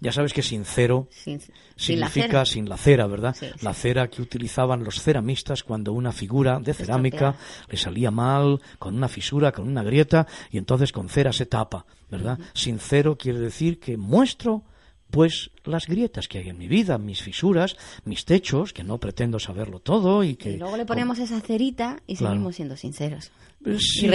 [0.00, 1.40] Ya sabes que sincero Sin,
[1.76, 3.36] significa sin la cera, ¿verdad?
[3.38, 3.64] Sí, sí.
[3.64, 7.36] La cera que utilizaban los ceramistas cuando una figura de cerámica
[7.68, 11.84] le salía mal, con una fisura, con una grieta, y entonces con cera se tapa,
[12.10, 12.38] ¿verdad?
[12.54, 14.62] Sincero quiere decir que muestro
[15.10, 19.38] pues las grietas que hay en mi vida, mis fisuras, mis techos, que no pretendo
[19.40, 22.34] saberlo todo y que Y luego le ponemos esa cerita y Claro.
[22.34, 23.32] seguimos siendo sinceros.
[23.62, 24.08] Sí.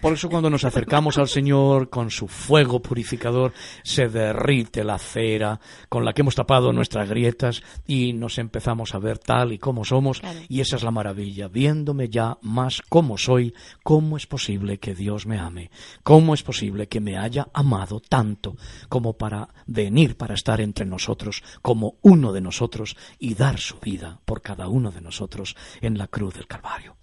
[0.00, 3.52] Por eso cuando nos acercamos al Señor con su fuego purificador,
[3.82, 5.60] se derrite la cera
[5.90, 9.84] con la que hemos tapado nuestras grietas y nos empezamos a ver tal y como
[9.84, 10.20] somos.
[10.20, 10.40] Claro.
[10.48, 15.26] Y esa es la maravilla, viéndome ya más como soy, cómo es posible que Dios
[15.26, 15.70] me ame,
[16.02, 18.56] cómo es posible que me haya amado tanto
[18.88, 24.20] como para venir para estar entre nosotros como uno de nosotros y dar su vida
[24.24, 26.96] por cada uno de nosotros en la cruz del Calvario.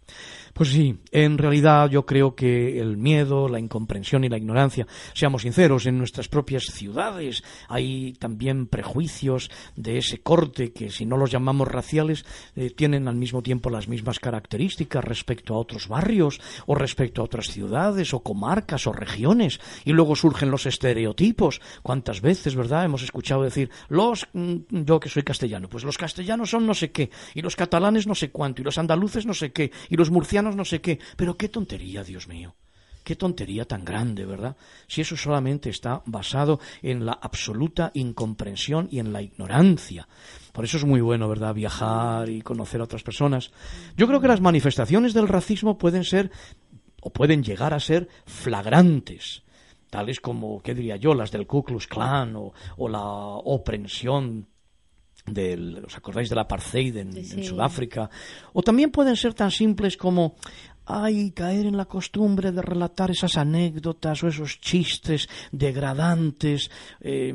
[0.57, 5.43] Pues sí, en realidad yo creo que el miedo, la incomprensión y la ignorancia, seamos
[5.43, 11.29] sinceros, en nuestras propias ciudades hay también prejuicios de ese corte que si no los
[11.29, 16.73] llamamos raciales eh, tienen al mismo tiempo las mismas características respecto a otros barrios o
[16.73, 21.61] respecto a otras ciudades o comarcas o regiones y luego surgen los estereotipos.
[21.83, 26.49] ¿Cuántas veces, verdad, hemos escuchado decir los mm, yo que soy castellano, pues los castellanos
[26.49, 29.51] son no sé qué y los catalanes no sé cuánto y los andaluces no sé
[29.51, 32.55] qué y los murcianos no sé qué, pero qué tontería, Dios mío.
[33.03, 34.57] Qué tontería tan grande, ¿verdad?
[34.87, 40.09] Si eso solamente está basado en la absoluta incomprensión y en la ignorancia.
[40.51, 41.53] Por eso es muy bueno, ¿verdad?
[41.53, 43.51] Viajar y conocer a otras personas.
[43.95, 46.31] Yo creo que las manifestaciones del racismo pueden ser
[47.01, 49.43] o pueden llegar a ser flagrantes,
[49.89, 54.47] tales como, ¿qué diría yo?, las del Ku Klux Klan o, o la opresión
[55.27, 57.43] del, ¿os acordáis del apartheid en, Sí, en.
[57.43, 58.09] Sudáfrica?
[58.53, 60.35] O también pueden ser tan simples como,
[60.85, 66.71] ay, caer en la costumbre de relatar esas anécdotas o esos chistes degradantes
[67.01, 67.33] eh,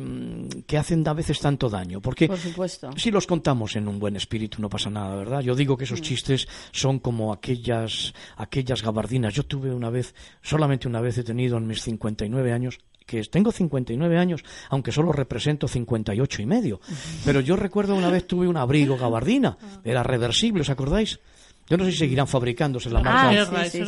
[0.67, 2.01] que hacen a veces tanto daño.
[2.01, 2.91] Porque Por supuesto.
[2.97, 5.41] si los contamos en un buen espíritu no pasa nada, ¿verdad?
[5.41, 9.35] Yo digo que esos chistes son como aquellas, aquellas gabardinas.
[9.35, 13.53] Yo tuve una vez, solamente una vez he tenido en mis 59 años, que tengo
[13.53, 16.81] 59 años, aunque solo represento 58 y medio.
[17.25, 21.21] Pero yo recuerdo una vez tuve un abrigo gabardina, era reversible, ¿os acordáis?
[21.69, 23.31] Yo no sé si seguirán fabricándose la marca.
[23.57, 23.81] Ah, sí,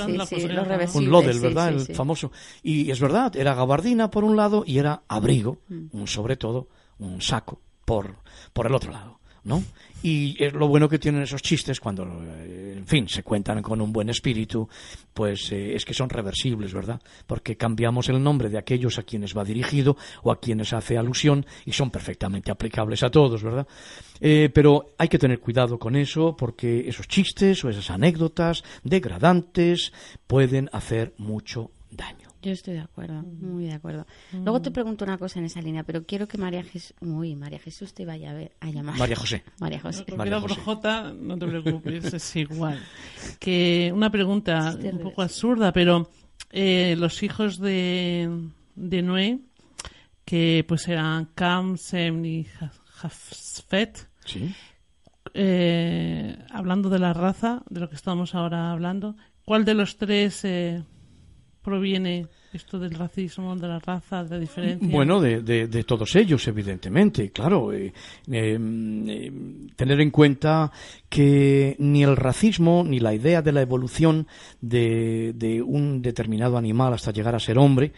[0.95, 1.75] un Lodel, ¿verdad?
[1.77, 2.33] sí, el famoso.
[2.63, 7.21] Y es verdad, era gabardina por un lado y era abrigo, un sobre todo, un
[7.21, 8.17] saco por,
[8.53, 9.63] por el otro lado, ¿no?
[10.05, 13.81] Y es lo bueno que tienen esos chistes cuando, eh, en fin, se cuentan con
[13.81, 14.69] un buen espíritu,
[15.15, 17.01] pues eh, es que son reversibles, ¿verdad?
[17.27, 21.47] Porque cambiamos el nombre de aquellos a quienes va dirigido o a quienes hace alusión
[21.65, 23.67] y son perfectamente aplicables a todos, ¿verdad?
[24.21, 29.91] Eh, pero hay que tener cuidado con eso porque esos chistes o esas anécdotas degradantes
[30.27, 32.24] pueden hacer mucho daño.
[32.45, 34.07] Yo estoy de acuerdo, muy de acuerdo.
[34.33, 37.59] Luego te pregunto una cosa en esa línea, pero quiero que María Jesús, uy, María
[37.59, 38.99] Jesús te vaya a, ver, a llamar.
[38.99, 39.43] María José.
[39.61, 40.01] María José.
[40.01, 40.55] Porque María José.
[40.55, 42.79] brojota, no te preocupes, es igual.
[43.41, 46.11] Que una pregunta un poco absurda, pero
[46.51, 48.29] eh, los hijos de,
[48.75, 49.39] de Noé,
[50.27, 54.55] que pues eran Cam, Sem y Ja- Jafet, Sí.
[55.35, 60.45] eh, hablando de la raza, de lo que estamos ahora hablando, ¿cuál de los tres
[60.45, 60.83] eh,
[61.65, 64.89] proviene esto del racismo, de la raza, de la diferencia?
[64.89, 67.73] Bueno, de, todos ellos, evidentemente, claro.
[67.73, 67.93] eh,
[68.31, 69.33] eh, eh,
[69.75, 70.71] tener en cuenta
[71.09, 74.29] que ni el racismo ni la idea de la evolución
[74.61, 77.93] de, de un determinado animal hasta llegar a ser hombre,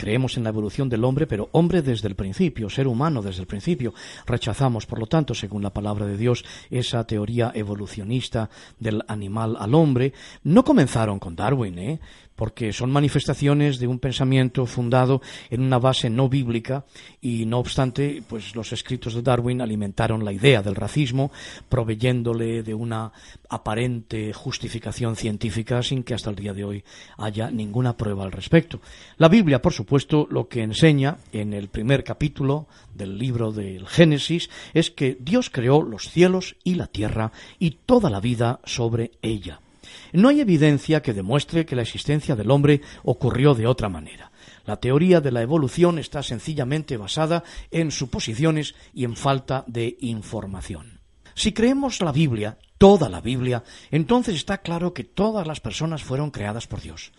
[0.00, 3.46] creemos en la evolución del hombre, pero hombre desde el principio, ser humano desde el
[3.46, 3.92] principio.
[4.26, 8.48] Rechazamos, por lo tanto, según la palabra de Dios, esa teoría evolucionista
[8.78, 10.14] del animal al hombre.
[10.42, 12.00] No comenzaron con Darwin, ¿eh?
[12.40, 15.20] Porque son manifestaciones de un pensamiento fundado
[15.50, 16.86] en una base no bíblica
[17.20, 21.30] y no obstante, pues los escritos de Darwin alimentaron la idea del racismo,
[21.68, 23.12] proveyéndole de una
[23.50, 26.84] aparente justificación científica sin que hasta el día de hoy
[27.18, 28.80] haya ninguna prueba al respecto.
[29.18, 34.48] La Biblia, por supuesto, lo que enseña en el primer capítulo del libro del Génesis
[34.72, 39.60] es que Dios creó los cielos y la tierra y toda la vida sobre ella.
[40.12, 44.32] No hay evidencia que demuestre que la existencia del hombre ocurrió de otra manera.
[44.66, 51.00] La teoría de la evolución está sencillamente basada en suposiciones y en falta de información.
[51.34, 56.30] Si creemos la Biblia, toda la Biblia, entonces está claro que todas las personas fueron
[56.30, 57.12] creadas por Dios.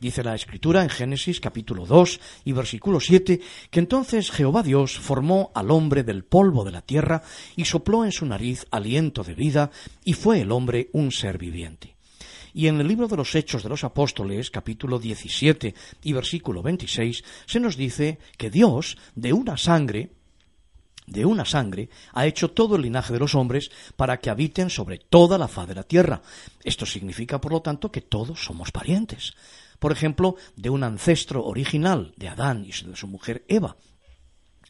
[0.00, 5.50] Dice la Escritura en Génesis capítulo 2 y versículo 7 que entonces Jehová Dios formó
[5.54, 7.22] al hombre del polvo de la tierra
[7.56, 9.72] y sopló en su nariz aliento de vida
[10.04, 11.97] y fue el hombre un ser viviente.
[12.58, 17.22] Y en el libro de los Hechos de los Apóstoles, capítulo 17 y versículo 26,
[17.46, 20.10] se nos dice que Dios, de una sangre,
[21.06, 24.98] de una sangre, ha hecho todo el linaje de los hombres para que habiten sobre
[24.98, 26.20] toda la faz de la tierra.
[26.64, 29.34] Esto significa, por lo tanto, que todos somos parientes
[29.78, 33.76] por ejemplo, de un ancestro original de Adán y de su mujer Eva.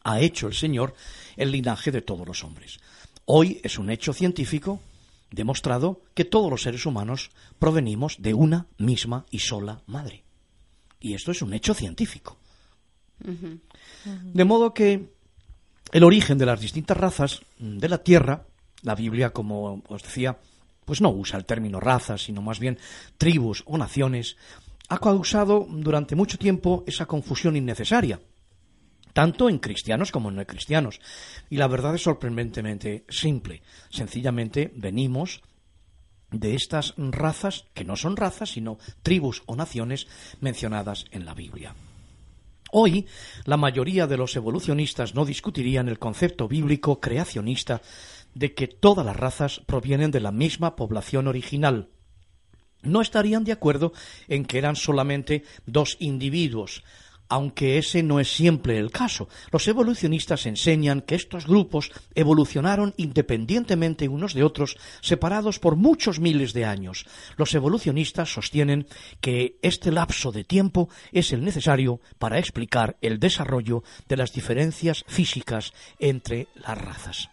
[0.05, 0.93] Ha hecho el Señor
[1.39, 2.81] el linaje de todos los hombres.
[3.25, 4.83] Hoy es un hecho científico
[5.31, 10.25] demostrado que todos los seres humanos provenimos de una misma y sola madre.
[11.01, 12.39] Y esto es un hecho científico.
[14.05, 15.13] De modo que
[15.93, 18.47] el origen de las distintas razas de la Tierra,
[18.83, 20.39] la Biblia, como os decía,
[20.85, 22.79] pues no usa el término razas, sino más bien
[23.19, 24.37] tribus o naciones,
[24.89, 28.21] ha causado durante mucho tiempo esa confusión innecesaria,
[29.13, 31.01] tanto en cristianos como en no cristianos.
[31.51, 33.63] Y la verdad es sorprendentemente simple.
[33.91, 35.43] Sencillamente venimos
[36.31, 40.07] de estas razas, que no son razas, sino tribus o naciones
[40.41, 41.75] mencionadas en la Biblia.
[42.71, 43.07] Hoy,
[43.45, 47.81] la mayoría de los evolucionistas no discutirían el concepto bíblico creacionista
[48.35, 51.89] de que todas las razas provienen de la misma población original,
[52.83, 53.93] no estarían de acuerdo
[54.29, 56.85] en que eran solamente dos individuos,
[57.29, 59.29] aunque ese no es siempre el caso.
[59.51, 66.53] Los evolucionistas enseñan que estos grupos evolucionaron independientemente unos de otros, separados por muchos miles
[66.53, 67.07] de años.
[67.37, 68.87] Los evolucionistas sostienen
[69.21, 75.05] que este lapso de tiempo es el necesario para explicar el desarrollo de las diferencias
[75.07, 77.29] físicas entre las razas.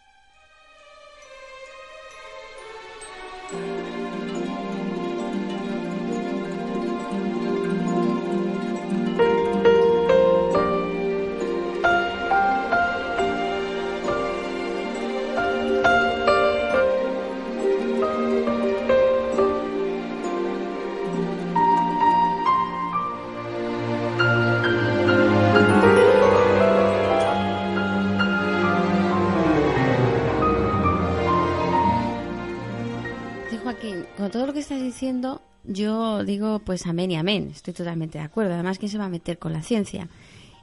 [34.31, 37.49] Todo lo que estás diciendo, yo digo pues amén y amén.
[37.51, 38.53] Estoy totalmente de acuerdo.
[38.53, 40.07] Además, ¿quién se va a meter con la ciencia?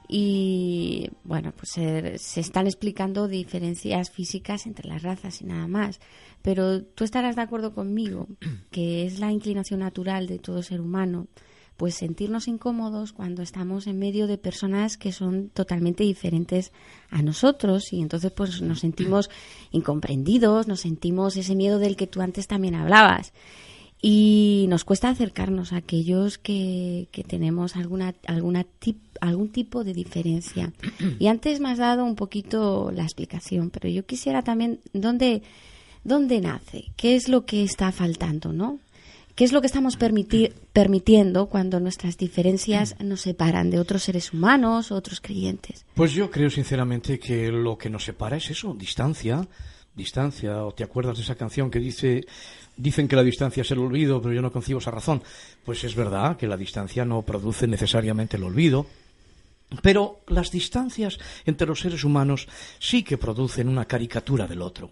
[0.07, 5.99] Y bueno, pues se, se, están explicando diferencias físicas entre las razas y nada más.
[6.41, 8.27] Pero tú estarás de acuerdo conmigo
[8.71, 11.27] que es la inclinación natural de todo ser humano
[11.83, 16.71] pues sentirnos incómodos cuando estamos en medio de personas que son totalmente diferentes
[17.09, 19.29] a nosotros y entonces pues nos sentimos
[19.73, 23.33] incomprendidos, nos sentimos ese miedo del que tú antes también hablabas
[24.01, 28.65] y nos cuesta acercarnos a aquellos que, que tenemos alguna, alguna
[29.19, 30.71] algún tipo de diferencia.
[31.19, 35.43] Y antes me has dado un poquito la explicación, pero yo quisiera también, ¿dónde,
[36.05, 36.93] dónde nace?
[36.95, 38.79] ¿Qué es lo que está faltando, no?
[39.35, 44.91] ¿Qué es lo que estamos permitiendo cuando nuestras diferencias nos separan de otros seres humanos
[44.91, 45.87] o otros creyentes?
[45.95, 49.47] Pues yo creo sinceramente que lo que nos separa es eso, distancia,
[49.95, 50.63] distancia.
[50.63, 52.27] ¿O te acuerdas de esa canción que dice,
[52.77, 55.23] dicen que la distancia es el olvido, pero yo no concibo esa razón?
[55.65, 58.85] Pues es verdad que la distancia no produce necesariamente el olvido.
[59.81, 61.17] Pero las distancias
[61.47, 64.91] entre los seres humanos sí que producen una caricatura del otro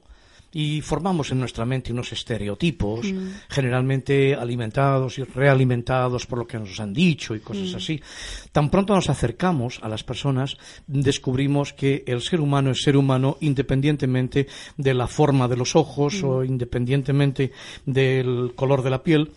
[0.52, 3.28] y formamos en nuestra mente unos estereotipos, mm.
[3.50, 7.76] generalmente alimentados y realimentados por lo que nos han dicho y cosas mm.
[7.76, 8.02] así.
[8.52, 13.38] Tan pronto nos acercamos a las personas, descubrimos que el ser humano es ser humano
[13.40, 14.48] independientemente
[14.78, 16.26] de la forma de los ojos mm.
[16.26, 17.52] o independientemente
[17.86, 19.32] del color de la piel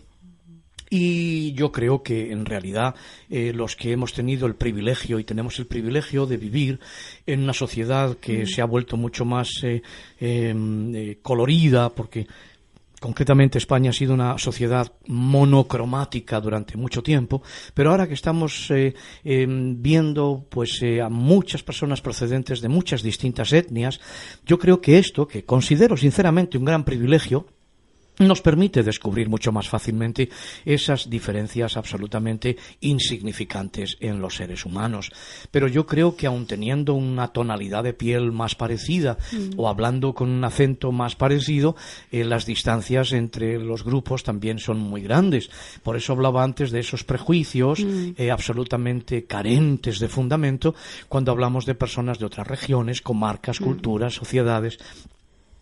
[0.97, 2.95] y yo creo que en realidad
[3.29, 6.79] eh, los que hemos tenido el privilegio y tenemos el privilegio de vivir
[7.25, 8.47] en una sociedad que mm.
[8.47, 9.81] se ha vuelto mucho más eh,
[10.21, 12.27] em, eh, colorida, porque
[13.01, 17.43] concretamente España ha sido una sociedad monocromática durante mucho tiempo,
[17.73, 23.99] pero ahora que estamos em, viendo pues a muchas personas procedentes de muchas distintas etnias,
[24.45, 27.47] yo creo que esto, que considero sinceramente un gran privilegio,
[28.19, 30.29] nos permite descubrir mucho más fácilmente
[30.65, 35.11] esas diferencias absolutamente insignificantes en los seres humanos.
[35.51, 39.51] Pero yo creo que aun teniendo una tonalidad de piel más parecida Mm.
[39.59, 41.75] o hablando con un acento más parecido,
[42.11, 45.49] eh, las distancias entre los grupos también son muy grandes.
[45.83, 48.11] Por eso hablaba antes de esos prejuicios Mm.
[48.17, 50.75] eh, absolutamente carentes de fundamento
[51.09, 54.77] cuando hablamos de personas de otras regiones, comarcas, culturas, sociedades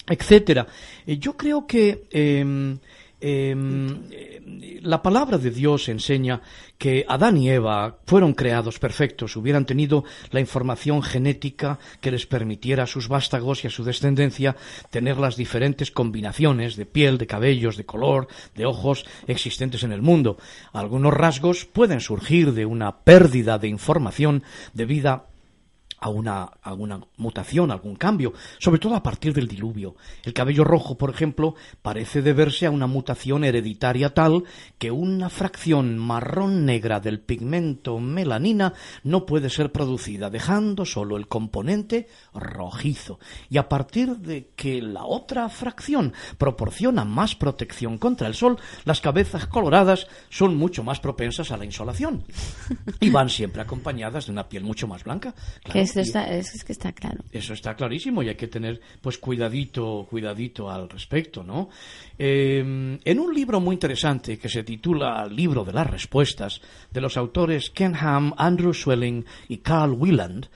[0.07, 0.67] etcétera.
[1.05, 2.77] Eh, Yo creo que em,
[3.21, 6.41] em, eh, la palabra de Dios enseña
[6.77, 12.83] que Adán y Eva fueron creados perfectos, hubieran tenido la información genética que les permitiera
[12.83, 14.57] a sus vástagos y a su descendencia
[14.89, 20.01] tener las diferentes combinaciones de piel, de cabellos, de color, de ojos existentes en el
[20.01, 20.37] mundo.
[20.73, 24.43] Algunos rasgos pueden surgir de una pérdida de información
[24.73, 25.27] debida
[26.03, 29.95] a una, a una mutación, a algún cambio, sobre todo a partir del diluvio.
[30.25, 34.43] El cabello rojo, por ejemplo, parece deberse a una mutación hereditaria tal
[34.77, 38.73] que una fracción marrón negra del pigmento melanina
[39.03, 43.17] no puede ser producida, dejando solo el componente rojizo.
[43.49, 48.99] Y a partir de que la otra fracción proporciona más protección contra el sol, las
[48.99, 52.25] cabezas coloradas son mucho más propensas a la insolación
[52.99, 55.33] y van siempre acompañadas de una piel mucho más blanca.
[55.63, 57.23] Claro, Y- está, es, es que está claro.
[57.31, 61.69] eso está clarísimo y hay que tener pues cuidadito, cuidadito al respecto, ¿no?
[62.17, 62.59] Eh,
[63.03, 67.69] en un libro muy interesante que se titula Libro de las Respuestas, de los autores
[67.69, 70.47] Ken Ham, Andrew Swelling y Carl Wieland,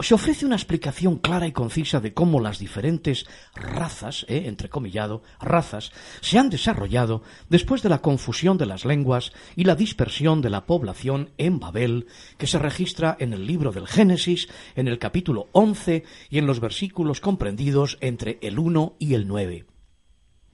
[0.00, 5.92] se ofrece una explicación clara y concisa de cómo las diferentes razas, eh, entrecomillado, razas,
[6.20, 10.66] se han desarrollado después de la confusión de las lenguas y la dispersión de la
[10.66, 16.04] población en Babel, que se registra en el libro del Génesis, en el capítulo 11
[16.30, 19.66] y en los versículos comprendidos entre el 1 y el 9.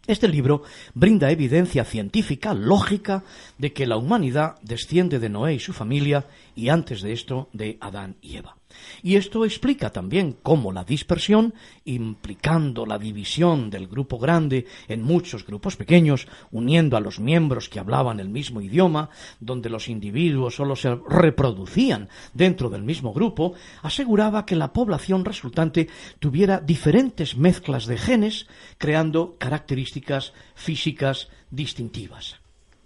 [0.07, 3.24] Este libro brinda evidencia científica, lógica,
[3.57, 7.78] de que la humanidad desciende de Noé y su familia y antes de esto de
[7.80, 8.57] Adán y Eva.
[9.03, 11.55] Y esto explica también cómo la dispersión,
[11.85, 17.81] implicando la división del grupo grande en muchos grupos pequeños, uniendo a los miembros que
[17.81, 19.11] hablaban el mismo idioma,
[19.41, 25.89] donde los individuos solo se reproducían dentro del mismo grupo, aseguraba que la población resultante
[26.18, 28.47] tuviera diferentes mezclas de genes,
[28.79, 32.43] creando características físicas distintivas.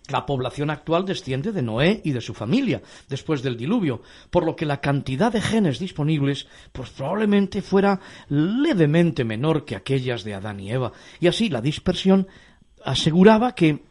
[0.09, 4.01] La población actual desciende de Noé y de su familia después del diluvio,
[4.31, 10.25] por lo que la cantidad de genes disponibles pues probablemente fuera levemente menor que aquellas
[10.25, 12.27] de Adán y Eva, y así la dispersión
[12.85, 13.88] aseguraba que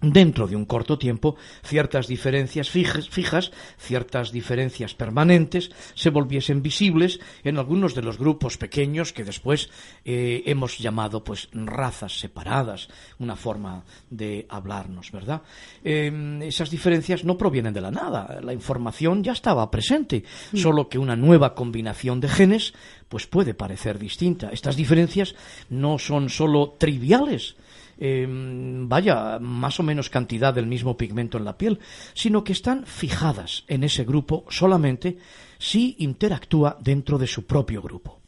[0.00, 7.20] dentro de un corto tiempo ciertas diferencias fijas, fijas, ciertas diferencias permanentes se volviesen visibles
[7.44, 9.70] en algunos de los grupos pequeños que después
[10.04, 12.88] eh, hemos llamado pues razas separadas,
[13.18, 15.42] una forma de hablarnos, ¿verdad?
[15.82, 20.24] Eh, esas diferencias no provienen de la nada, la información ya estaba presente,
[20.54, 22.74] solo que una nueva combinación de genes
[23.08, 24.50] pues puede parecer distinta.
[24.50, 25.34] Estas diferencias
[25.70, 27.56] no son solo triviales,
[27.98, 31.80] eh, vaya, más o menos cantidad del mismo pigmento en la piel,
[32.14, 35.18] sino que están fijadas en ese grupo solamente
[35.58, 38.20] si interactúa dentro de su propio grupo.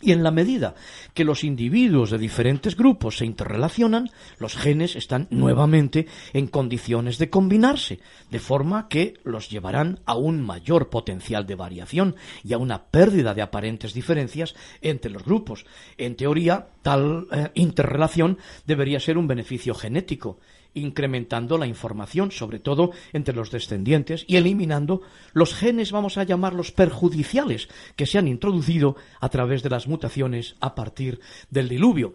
[0.00, 0.76] Y en la medida
[1.12, 7.30] que los individuos de diferentes grupos se interrelacionan, los genes están nuevamente en condiciones de
[7.30, 7.98] combinarse,
[8.30, 13.34] de forma que los llevarán a un mayor potencial de variación y a una pérdida
[13.34, 15.66] de aparentes diferencias entre los grupos.
[15.96, 20.38] En teoría, tal eh, interrelación debería ser un beneficio genético,
[20.74, 25.02] incrementando la información, sobre todo entre los descendientes, y eliminando
[25.32, 30.56] los genes, vamos a llamarlos perjudiciales, que se han introducido a través de las mutaciones
[30.60, 32.14] a partir del diluvio.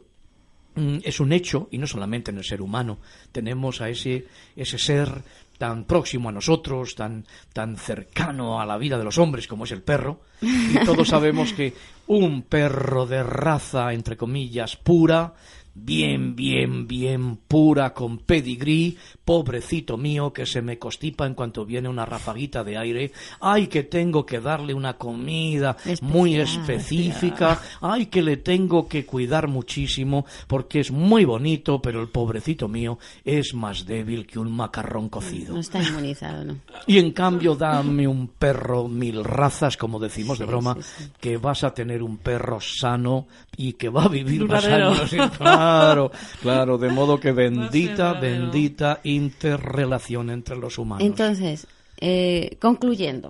[0.76, 2.98] Mm, Es un hecho, y no solamente en el ser humano,
[3.32, 4.26] tenemos a ese,
[4.56, 5.10] ese ser
[5.58, 9.72] tan próximo a nosotros, tan, tan cercano a la vida de los hombres como es
[9.72, 11.74] el perro, y todos sabemos que
[12.08, 15.36] un perro de raza, entre comillas, pura,
[15.76, 21.90] bien, bien, bien pura, con pedigrí, pobrecito mío que se me constipa en cuanto viene
[21.90, 28.22] una rafaguita de aire, ay que tengo que darle una comida muy específica, ay que
[28.22, 33.86] le tengo que cuidar muchísimo porque es muy bonito, pero el pobrecito mío es más
[33.86, 35.54] débil que un macarrón cocido.
[35.54, 36.58] No está inmunizado, ¿no?
[36.88, 40.78] Y en cambio, dame un perro mil razas, como decimos de broma,
[41.20, 44.92] que vas a tener un perro sano y que va a vivir más Duradero.
[44.92, 45.14] años.
[45.64, 46.12] Claro,
[46.42, 51.06] claro, de modo que bendita, bendita interrelación entre los humanos.
[51.06, 51.68] Entonces,
[52.00, 53.30] eh, concluyendo.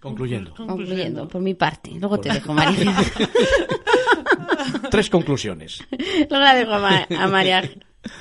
[0.00, 0.54] Concluyendo.
[0.54, 1.90] Concluyendo, por mi parte.
[1.98, 2.94] Luego te dejo, María.
[4.90, 5.82] Tres conclusiones.
[5.90, 7.62] Luego la dejo a, Ma- a María.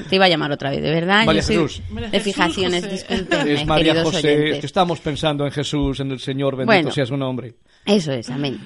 [0.10, 1.26] te iba a llamar otra vez, de verdad.
[1.26, 1.82] María Jesús.
[1.90, 2.94] María de fijaciones, José.
[2.96, 4.54] discúlpenme, Es María queridos José, oyentes.
[4.56, 6.92] es que estamos pensando en Jesús, en el Señor, bendito Bueno.
[6.92, 7.56] sea su nombre.
[7.90, 8.60] Eso es, amén.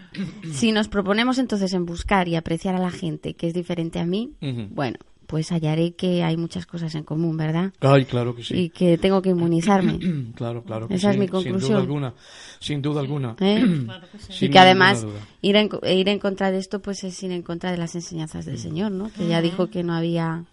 [0.51, 4.05] Si nos proponemos entonces en buscar y apreciar a la gente que es diferente a
[4.05, 4.33] mí,
[4.71, 4.97] bueno,
[5.27, 7.71] pues hallaré que hay muchas cosas en común, ¿verdad?
[7.79, 8.69] Ay, claro que Y sí.
[8.69, 9.97] que tengo que inmunizarme.
[10.35, 11.77] Claro, claro que Esa es mi Sin duda conclusión.
[11.79, 12.13] alguna.
[12.59, 13.35] Sin duda alguna.
[13.39, 13.63] ¿eh?
[14.41, 15.07] Y que además
[15.41, 18.45] ir en, ir en contra de esto pues es ir en contra de las enseñanzas
[18.45, 19.09] del Señor, ¿no?
[19.13, 20.43] Que ya dijo que no había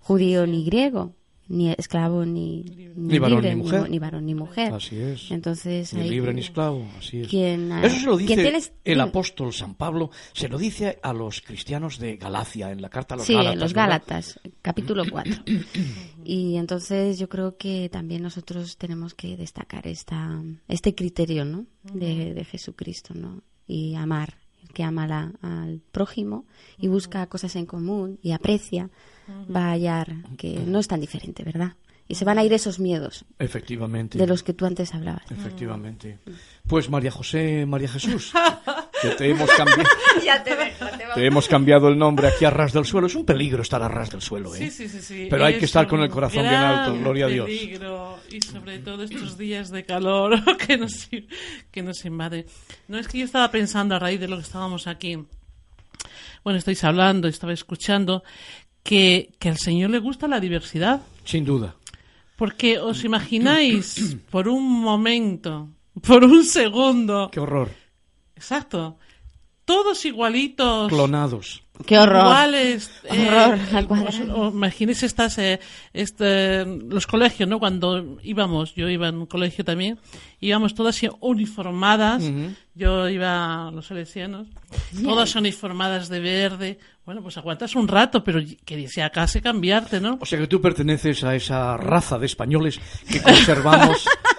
[0.00, 1.12] judío ni griego,
[1.48, 2.62] ni esclavo ni,
[2.94, 3.80] Ni varón libre, ni mujer.
[3.80, 4.72] mu- ni varón ni mujer.
[4.74, 5.30] Así es.
[5.30, 7.28] Entonces, Ni libre ni esclavo, así es.
[7.28, 11.40] Quien, Eso se lo dice tienes- el apóstol San Pablo, se lo dice a los
[11.40, 13.60] cristianos de Galacia, en la carta a los sí, Gálatas.
[13.60, 13.82] los ¿verdad?
[13.88, 15.42] Gálatas, capítulo 4.
[16.24, 21.66] y entonces yo creo que también nosotros tenemos que destacar esta, este criterio, ¿no?
[21.94, 23.42] De, de Jesucristo, ¿no?
[23.66, 26.44] Y amar, el que ama la- al prójimo
[26.78, 28.90] y busca cosas en común y aprecia,
[29.54, 31.72] va a hallar que no es tan diferente, ¿verdad?
[32.10, 34.16] Y se van a ir esos miedos Efectivamente.
[34.16, 35.30] de los que tú antes hablabas.
[35.30, 36.18] Efectivamente.
[36.66, 38.32] Pues María José, María Jesús,
[39.02, 39.82] que te hemos cambiado.
[40.24, 43.08] ya te dejo, te Te hemos cambiado el nombre aquí a ras del suelo.
[43.08, 44.58] Es un peligro estar a ras del suelo, ¿eh?
[44.58, 45.26] Sí, sí, sí, sí.
[45.28, 47.44] Pero hay que Es estar con el corazón bien alto, gloria a Dios.
[47.46, 51.10] peligro, y sobre todo estos días de calor que nos,
[51.70, 52.46] que nos invade.
[52.88, 55.18] No es que yo estaba pensando a raíz de lo que estábamos aquí.
[56.42, 58.22] Bueno, estáis hablando, estaba escuchando
[58.82, 61.02] que, que al Señor le gusta la diversidad.
[61.24, 61.74] Sin duda.
[62.36, 65.68] Porque os imagináis por un momento,
[66.06, 67.70] por un segundo, Qué horror.
[68.36, 68.96] exacto,
[69.64, 70.88] todos igualitos.
[70.88, 71.62] Clonados.
[71.86, 72.22] Qué horror.
[72.22, 72.90] Iguales.
[73.04, 73.86] eh, Horror al
[74.54, 75.60] imaginéis estas, eh,
[75.92, 77.58] este, los colegios, ¿no?
[77.58, 79.98] Cuando íbamos, yo iba en un colegio también,
[80.40, 82.22] íbamos todas uniformadas.
[82.74, 84.46] Yo iba a los salesianos,
[85.02, 86.78] todas uniformadas de verde.
[87.04, 90.18] Bueno, pues aguantas un rato, pero que se acase cambiarte, ¿no?
[90.20, 92.78] O sea que tú perteneces a esa raza de españoles
[93.10, 94.04] que conservamos,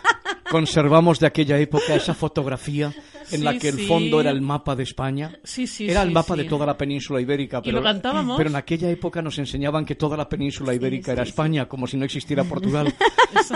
[0.49, 2.93] conservamos de aquella época esa fotografía
[3.31, 3.85] en la Sí, que el sí.
[3.87, 5.37] fondo era el mapa de España.
[5.43, 7.59] Sí, sí, Era el sí, mapa de toda la península ibérica.
[7.59, 8.37] Y Pero, lo cantábamos.
[8.37, 11.97] pero en aquella época nos enseñaban que toda la península ibérica era España, como si
[11.97, 12.91] no existiera Portugal.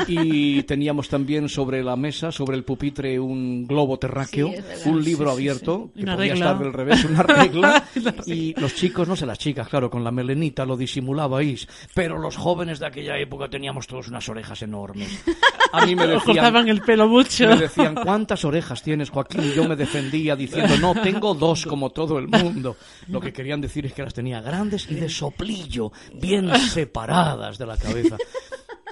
[0.08, 4.52] y teníamos también sobre la mesa, sobre el pupitre, un globo terráqueo,
[4.86, 6.46] un libro abierto, Y que una podía regla.
[6.52, 7.84] estar del revés, una regla.
[8.28, 11.68] y los chicos, no sé, las chicas, claro, con la melenita lo disimulabais.
[11.96, 15.24] Pero los jóvenes de aquella época teníamos todos unas orejas enormes.
[15.72, 17.48] A mí me decían, cortaban el pelo mucho.
[17.48, 19.42] me decían, ¿cuántas orejas tienes, Joaquín?
[19.44, 22.78] Y yo me defendía diciendo, no, tengo dos como todo el mundo.
[23.08, 27.66] Lo que querían decir es que las tenía grandes y de soplillo, bien separadas de
[27.66, 28.18] la cabeza.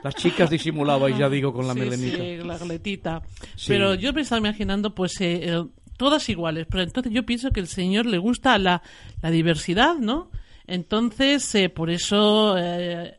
[0.03, 2.17] Las chicas disimulabais, ya digo, con la Sí, melenita.
[2.17, 3.21] sí, la galetita.
[3.55, 3.65] Sí.
[3.67, 5.63] Pero yo me estaba imaginando, pues, eh, eh,
[5.97, 6.65] todas iguales.
[6.69, 8.81] Pero entonces yo pienso que el Señor le gusta la,
[9.21, 10.31] la diversidad, ¿no?
[10.65, 13.15] Entonces, eh, por eso eh,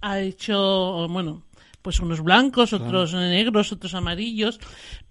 [0.00, 1.44] ha hecho, bueno,
[1.82, 4.60] pues unos blancos, otros negros, otros amarillos.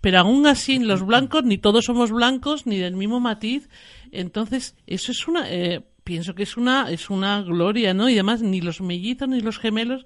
[0.02, 3.70] Pero aún así, los blancos, ni todos somos blancos, ni del mismo matiz.
[4.12, 5.50] Entonces, eso es una...
[5.50, 8.10] eh, pienso que es una, es una gloria, ¿no?
[8.10, 10.06] Y además, ni los mellizos ni los gemelos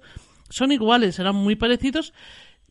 [0.50, 2.12] son iguales, serán muy parecidos,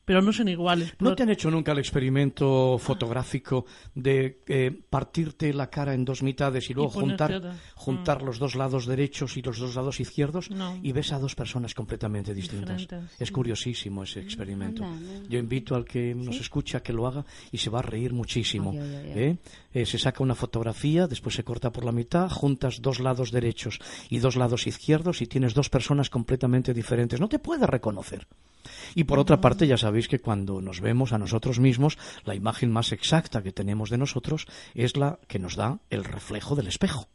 [0.06, 0.94] pero no son iguales.
[1.00, 6.24] ¿No te han hecho nunca el experimento fotográfico de eh, partirte la cara en dos
[6.24, 10.78] mitades y luego juntar, juntar los dos lados derechos y los dos lados izquierdos No.
[10.82, 12.82] y ves a dos personas completamente distintas?
[12.82, 14.86] Diferentes, Es curiosísimo ese experimento.
[15.30, 18.14] Yo invito al que nos escucha a que lo haga y se va a reír
[18.14, 18.72] muchísimo.
[18.72, 19.20] Ay, ay, ay, ay.
[19.20, 19.38] ¿eh?
[19.74, 23.80] Eh, se saca una fotografía, después se corta por la mitad, juntas dos lados derechos
[24.10, 27.20] y dos lados izquierdos y tienes dos personas completamente diferentes.
[27.20, 28.28] No te puedes reconocer.
[28.96, 32.72] Y por otra parte, ya sabéis que cuando nos vemos a nosotros mismos, la imagen
[32.72, 37.08] más exacta que tenemos de nosotros es la que nos da el reflejo del espejo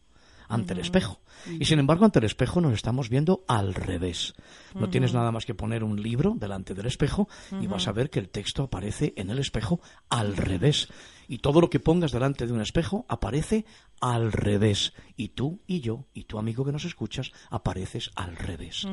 [0.48, 1.20] ante el espejo.
[1.58, 4.34] Y sin embargo, ante el espejo nos estamos viendo al revés.
[4.74, 7.28] No tienes nada más que poner un libro delante del espejo
[7.60, 10.88] y vas a ver que el texto aparece en el espejo al revés.
[11.28, 13.66] Y todo lo que pongas delante de un espejo aparece
[14.00, 14.94] al revés.
[15.16, 18.86] Y tú y yo y tu amigo que nos escuchas apareces al revés.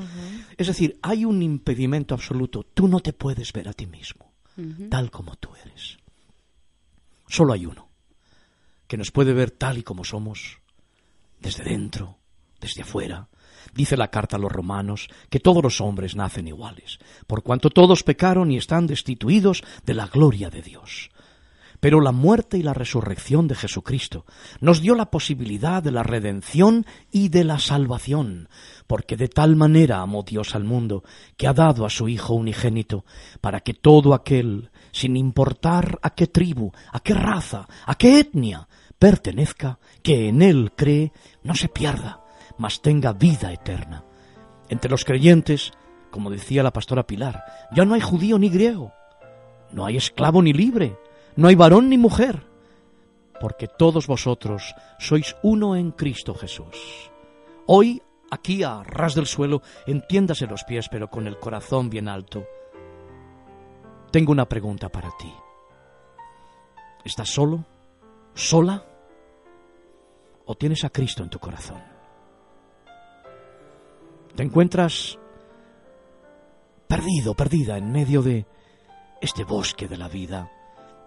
[0.58, 2.64] Es decir, hay un impedimento absoluto.
[2.64, 4.34] Tú no te puedes ver a ti mismo,
[4.89, 5.97] tal como tú eres.
[7.28, 7.89] Solo hay uno,
[8.88, 10.60] que nos puede ver tal y como somos,
[11.46, 12.18] desde dentro,
[12.60, 13.30] desde afuera.
[13.74, 18.04] Dice la carta a los romanos que todos los hombres nacen iguales, por cuanto todos
[18.04, 21.12] pecaron y están destituidos de la gloria de Dios.
[21.80, 24.26] Pero la muerte y la resurrección de Jesucristo
[24.60, 28.50] nos dio la posibilidad de la redención y de la salvación,
[28.88, 31.04] porque de tal manera amó Dios al mundo,
[31.38, 33.06] que ha dado a su Hijo unigénito,
[33.39, 38.68] para que todo aquel, sin importar a qué tribu, a qué raza, a qué etnia
[39.00, 41.12] pertenezca, que en él cree,
[41.43, 42.24] no se pierda,
[42.58, 44.04] mas tenga vida eterna.
[44.70, 45.74] Entre los creyentes,
[46.12, 47.43] como decía la pastora Pilar,
[47.76, 48.93] ya no hay judío ni griego,
[49.72, 50.98] no hay esclavo ni libre,
[51.36, 52.46] no hay varón ni mujer,
[53.39, 57.12] porque todos vosotros sois uno en Cristo Jesús.
[57.68, 62.46] Hoy, aquí a ras del suelo, entiéndase los pies, pero con el corazón bien alto.
[64.12, 65.34] Tengo una pregunta para ti.
[67.04, 67.66] ¿Estás solo?
[68.36, 68.83] ¿Sola?
[70.45, 71.81] ¿O tienes a Cristo en tu corazón?
[74.36, 75.17] ¿Te encuentras
[76.86, 78.45] perdido, perdida en medio de
[79.21, 80.51] este bosque de la vida,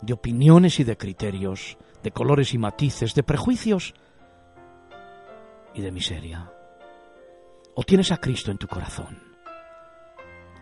[0.00, 3.92] de opiniones y de criterios, de colores y matices, de prejuicios
[5.74, 6.50] y de miseria?
[7.74, 9.22] ¿O tienes a Cristo en tu corazón?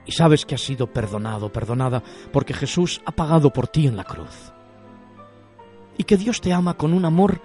[0.05, 2.03] Y sabes que has sido perdonado, perdonada,
[2.33, 4.53] porque Jesús ha pagado por ti en la cruz.
[5.99, 7.41] Y que Dios te ama con un amor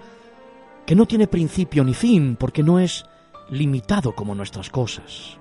[0.86, 3.04] que no tiene principio ni fin, porque no es
[3.50, 5.38] limitado como nuestras cosas.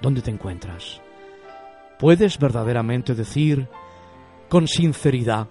[0.00, 1.00] ¿Dónde te encuentras?
[1.98, 3.68] ¿Puedes verdaderamente decir
[4.48, 5.48] con sinceridad,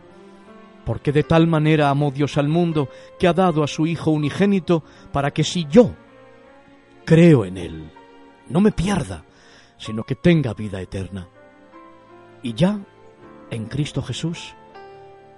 [0.85, 4.83] porque de tal manera amó Dios al mundo que ha dado a su Hijo unigénito
[5.11, 5.91] para que si yo
[7.05, 7.91] creo en Él,
[8.49, 9.23] no me pierda,
[9.77, 11.27] sino que tenga vida eterna?
[12.43, 12.79] Y ya,
[13.49, 14.53] en Cristo Jesús,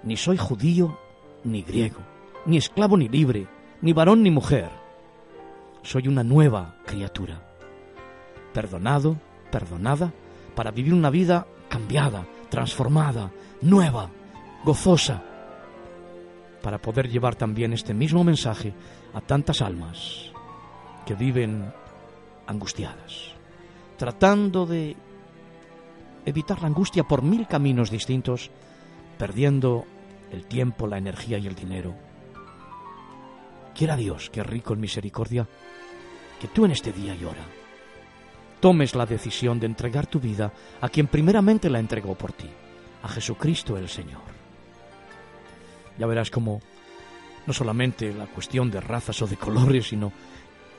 [0.02, 0.98] ni soy judío
[1.46, 2.00] ni griego,
[2.44, 3.46] ni esclavo ni libre,
[3.80, 4.70] ni varón ni mujer.
[5.82, 7.40] Soy una nueva criatura,
[8.52, 9.16] perdonado,
[9.50, 10.12] perdonada,
[10.54, 13.30] para vivir una vida cambiada, transformada,
[13.62, 14.10] nueva,
[14.64, 15.22] gozosa,
[16.62, 18.74] para poder llevar también este mismo mensaje
[19.14, 20.32] a tantas almas
[21.04, 21.72] que viven
[22.46, 23.32] angustiadas,
[23.96, 24.96] tratando de
[26.24, 28.50] evitar la angustia por mil caminos distintos,
[29.16, 29.84] perdiendo
[30.30, 31.94] el tiempo, la energía y el dinero.
[33.74, 35.46] Quiera Dios, que rico en misericordia,
[36.40, 37.44] que tú en este día y hora
[38.60, 42.48] tomes la decisión de entregar tu vida a quien primeramente la entregó por ti,
[43.02, 44.22] a Jesucristo el Señor.
[45.98, 46.60] Ya verás cómo
[47.46, 50.12] no solamente la cuestión de razas o de colores, sino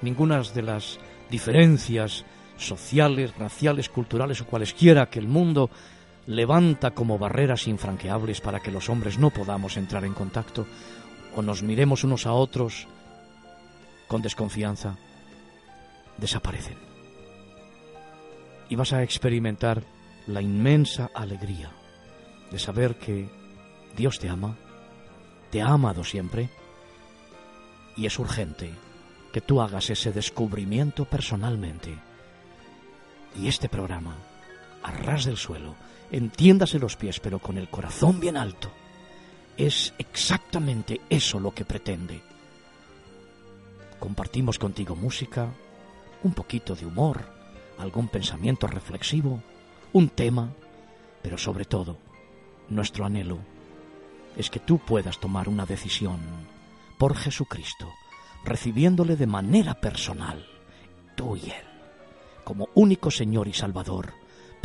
[0.01, 2.25] ninguna de las diferencias
[2.57, 5.69] sociales, raciales, culturales o cualesquiera que el mundo
[6.27, 10.67] levanta como barreras infranqueables para que los hombres no podamos entrar en contacto
[11.35, 12.87] o nos miremos unos a otros
[14.07, 14.97] con desconfianza,
[16.17, 16.77] desaparecen.
[18.69, 19.83] Y vas a experimentar
[20.27, 21.71] la inmensa alegría
[22.51, 23.29] de saber que
[23.95, 24.57] Dios te ama,
[25.49, 26.49] te ha amado siempre,
[27.95, 28.73] y es urgente
[29.31, 31.97] que tú hagas ese descubrimiento personalmente.
[33.35, 34.15] Y este programa,
[34.87, 35.75] a ras del suelo,
[36.11, 38.71] entiéndase los pies, pero con el corazón bien alto,
[39.57, 42.21] es exactamente eso lo que pretende.
[43.99, 45.49] Compartimos contigo música,
[46.23, 47.25] un poquito de humor,
[47.77, 49.41] algún pensamiento reflexivo,
[49.93, 50.53] un tema,
[51.21, 51.97] pero sobre todo,
[52.69, 53.39] nuestro anhelo
[54.35, 56.19] es que tú puedas tomar una decisión
[56.97, 57.91] por Jesucristo,
[58.45, 60.45] recibiéndole de manera personal,
[61.15, 61.65] tú y Él,
[62.43, 64.13] como único Señor y Salvador,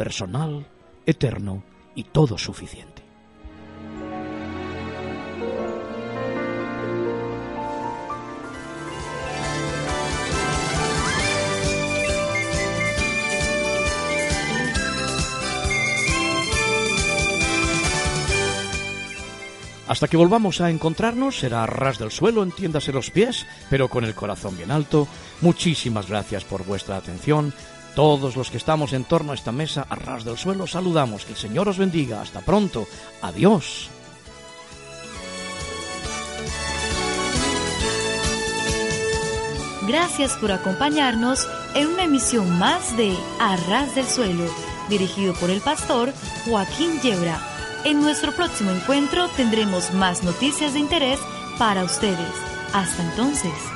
[0.03, 0.67] personal,
[1.07, 1.63] eterno
[1.95, 3.05] y todo suficiente.
[19.87, 24.17] Hasta que volvamos a encontrarnos, será ras del suelo, entiéndase los pies, pero con el
[24.17, 25.07] corazón bien alto.
[25.43, 27.55] Muchísimas gracias por vuestra atención.
[27.95, 31.25] Todos los que estamos en torno a esta mesa, a ras del suelo, saludamos.
[31.25, 32.23] Que el Señor os bendiga.
[32.23, 32.87] Hasta pronto.
[33.21, 33.91] Adiós.
[39.87, 44.47] Gracias por acompañarnos en una emisión más de A Ras del Suelo,
[44.89, 46.15] dirigido por el pastor
[46.47, 47.39] Joaquín Yebra.
[47.85, 51.19] En nuestro próximo encuentro tendremos más noticias de interés
[51.59, 52.33] para ustedes.
[52.73, 53.72] Hasta entonces.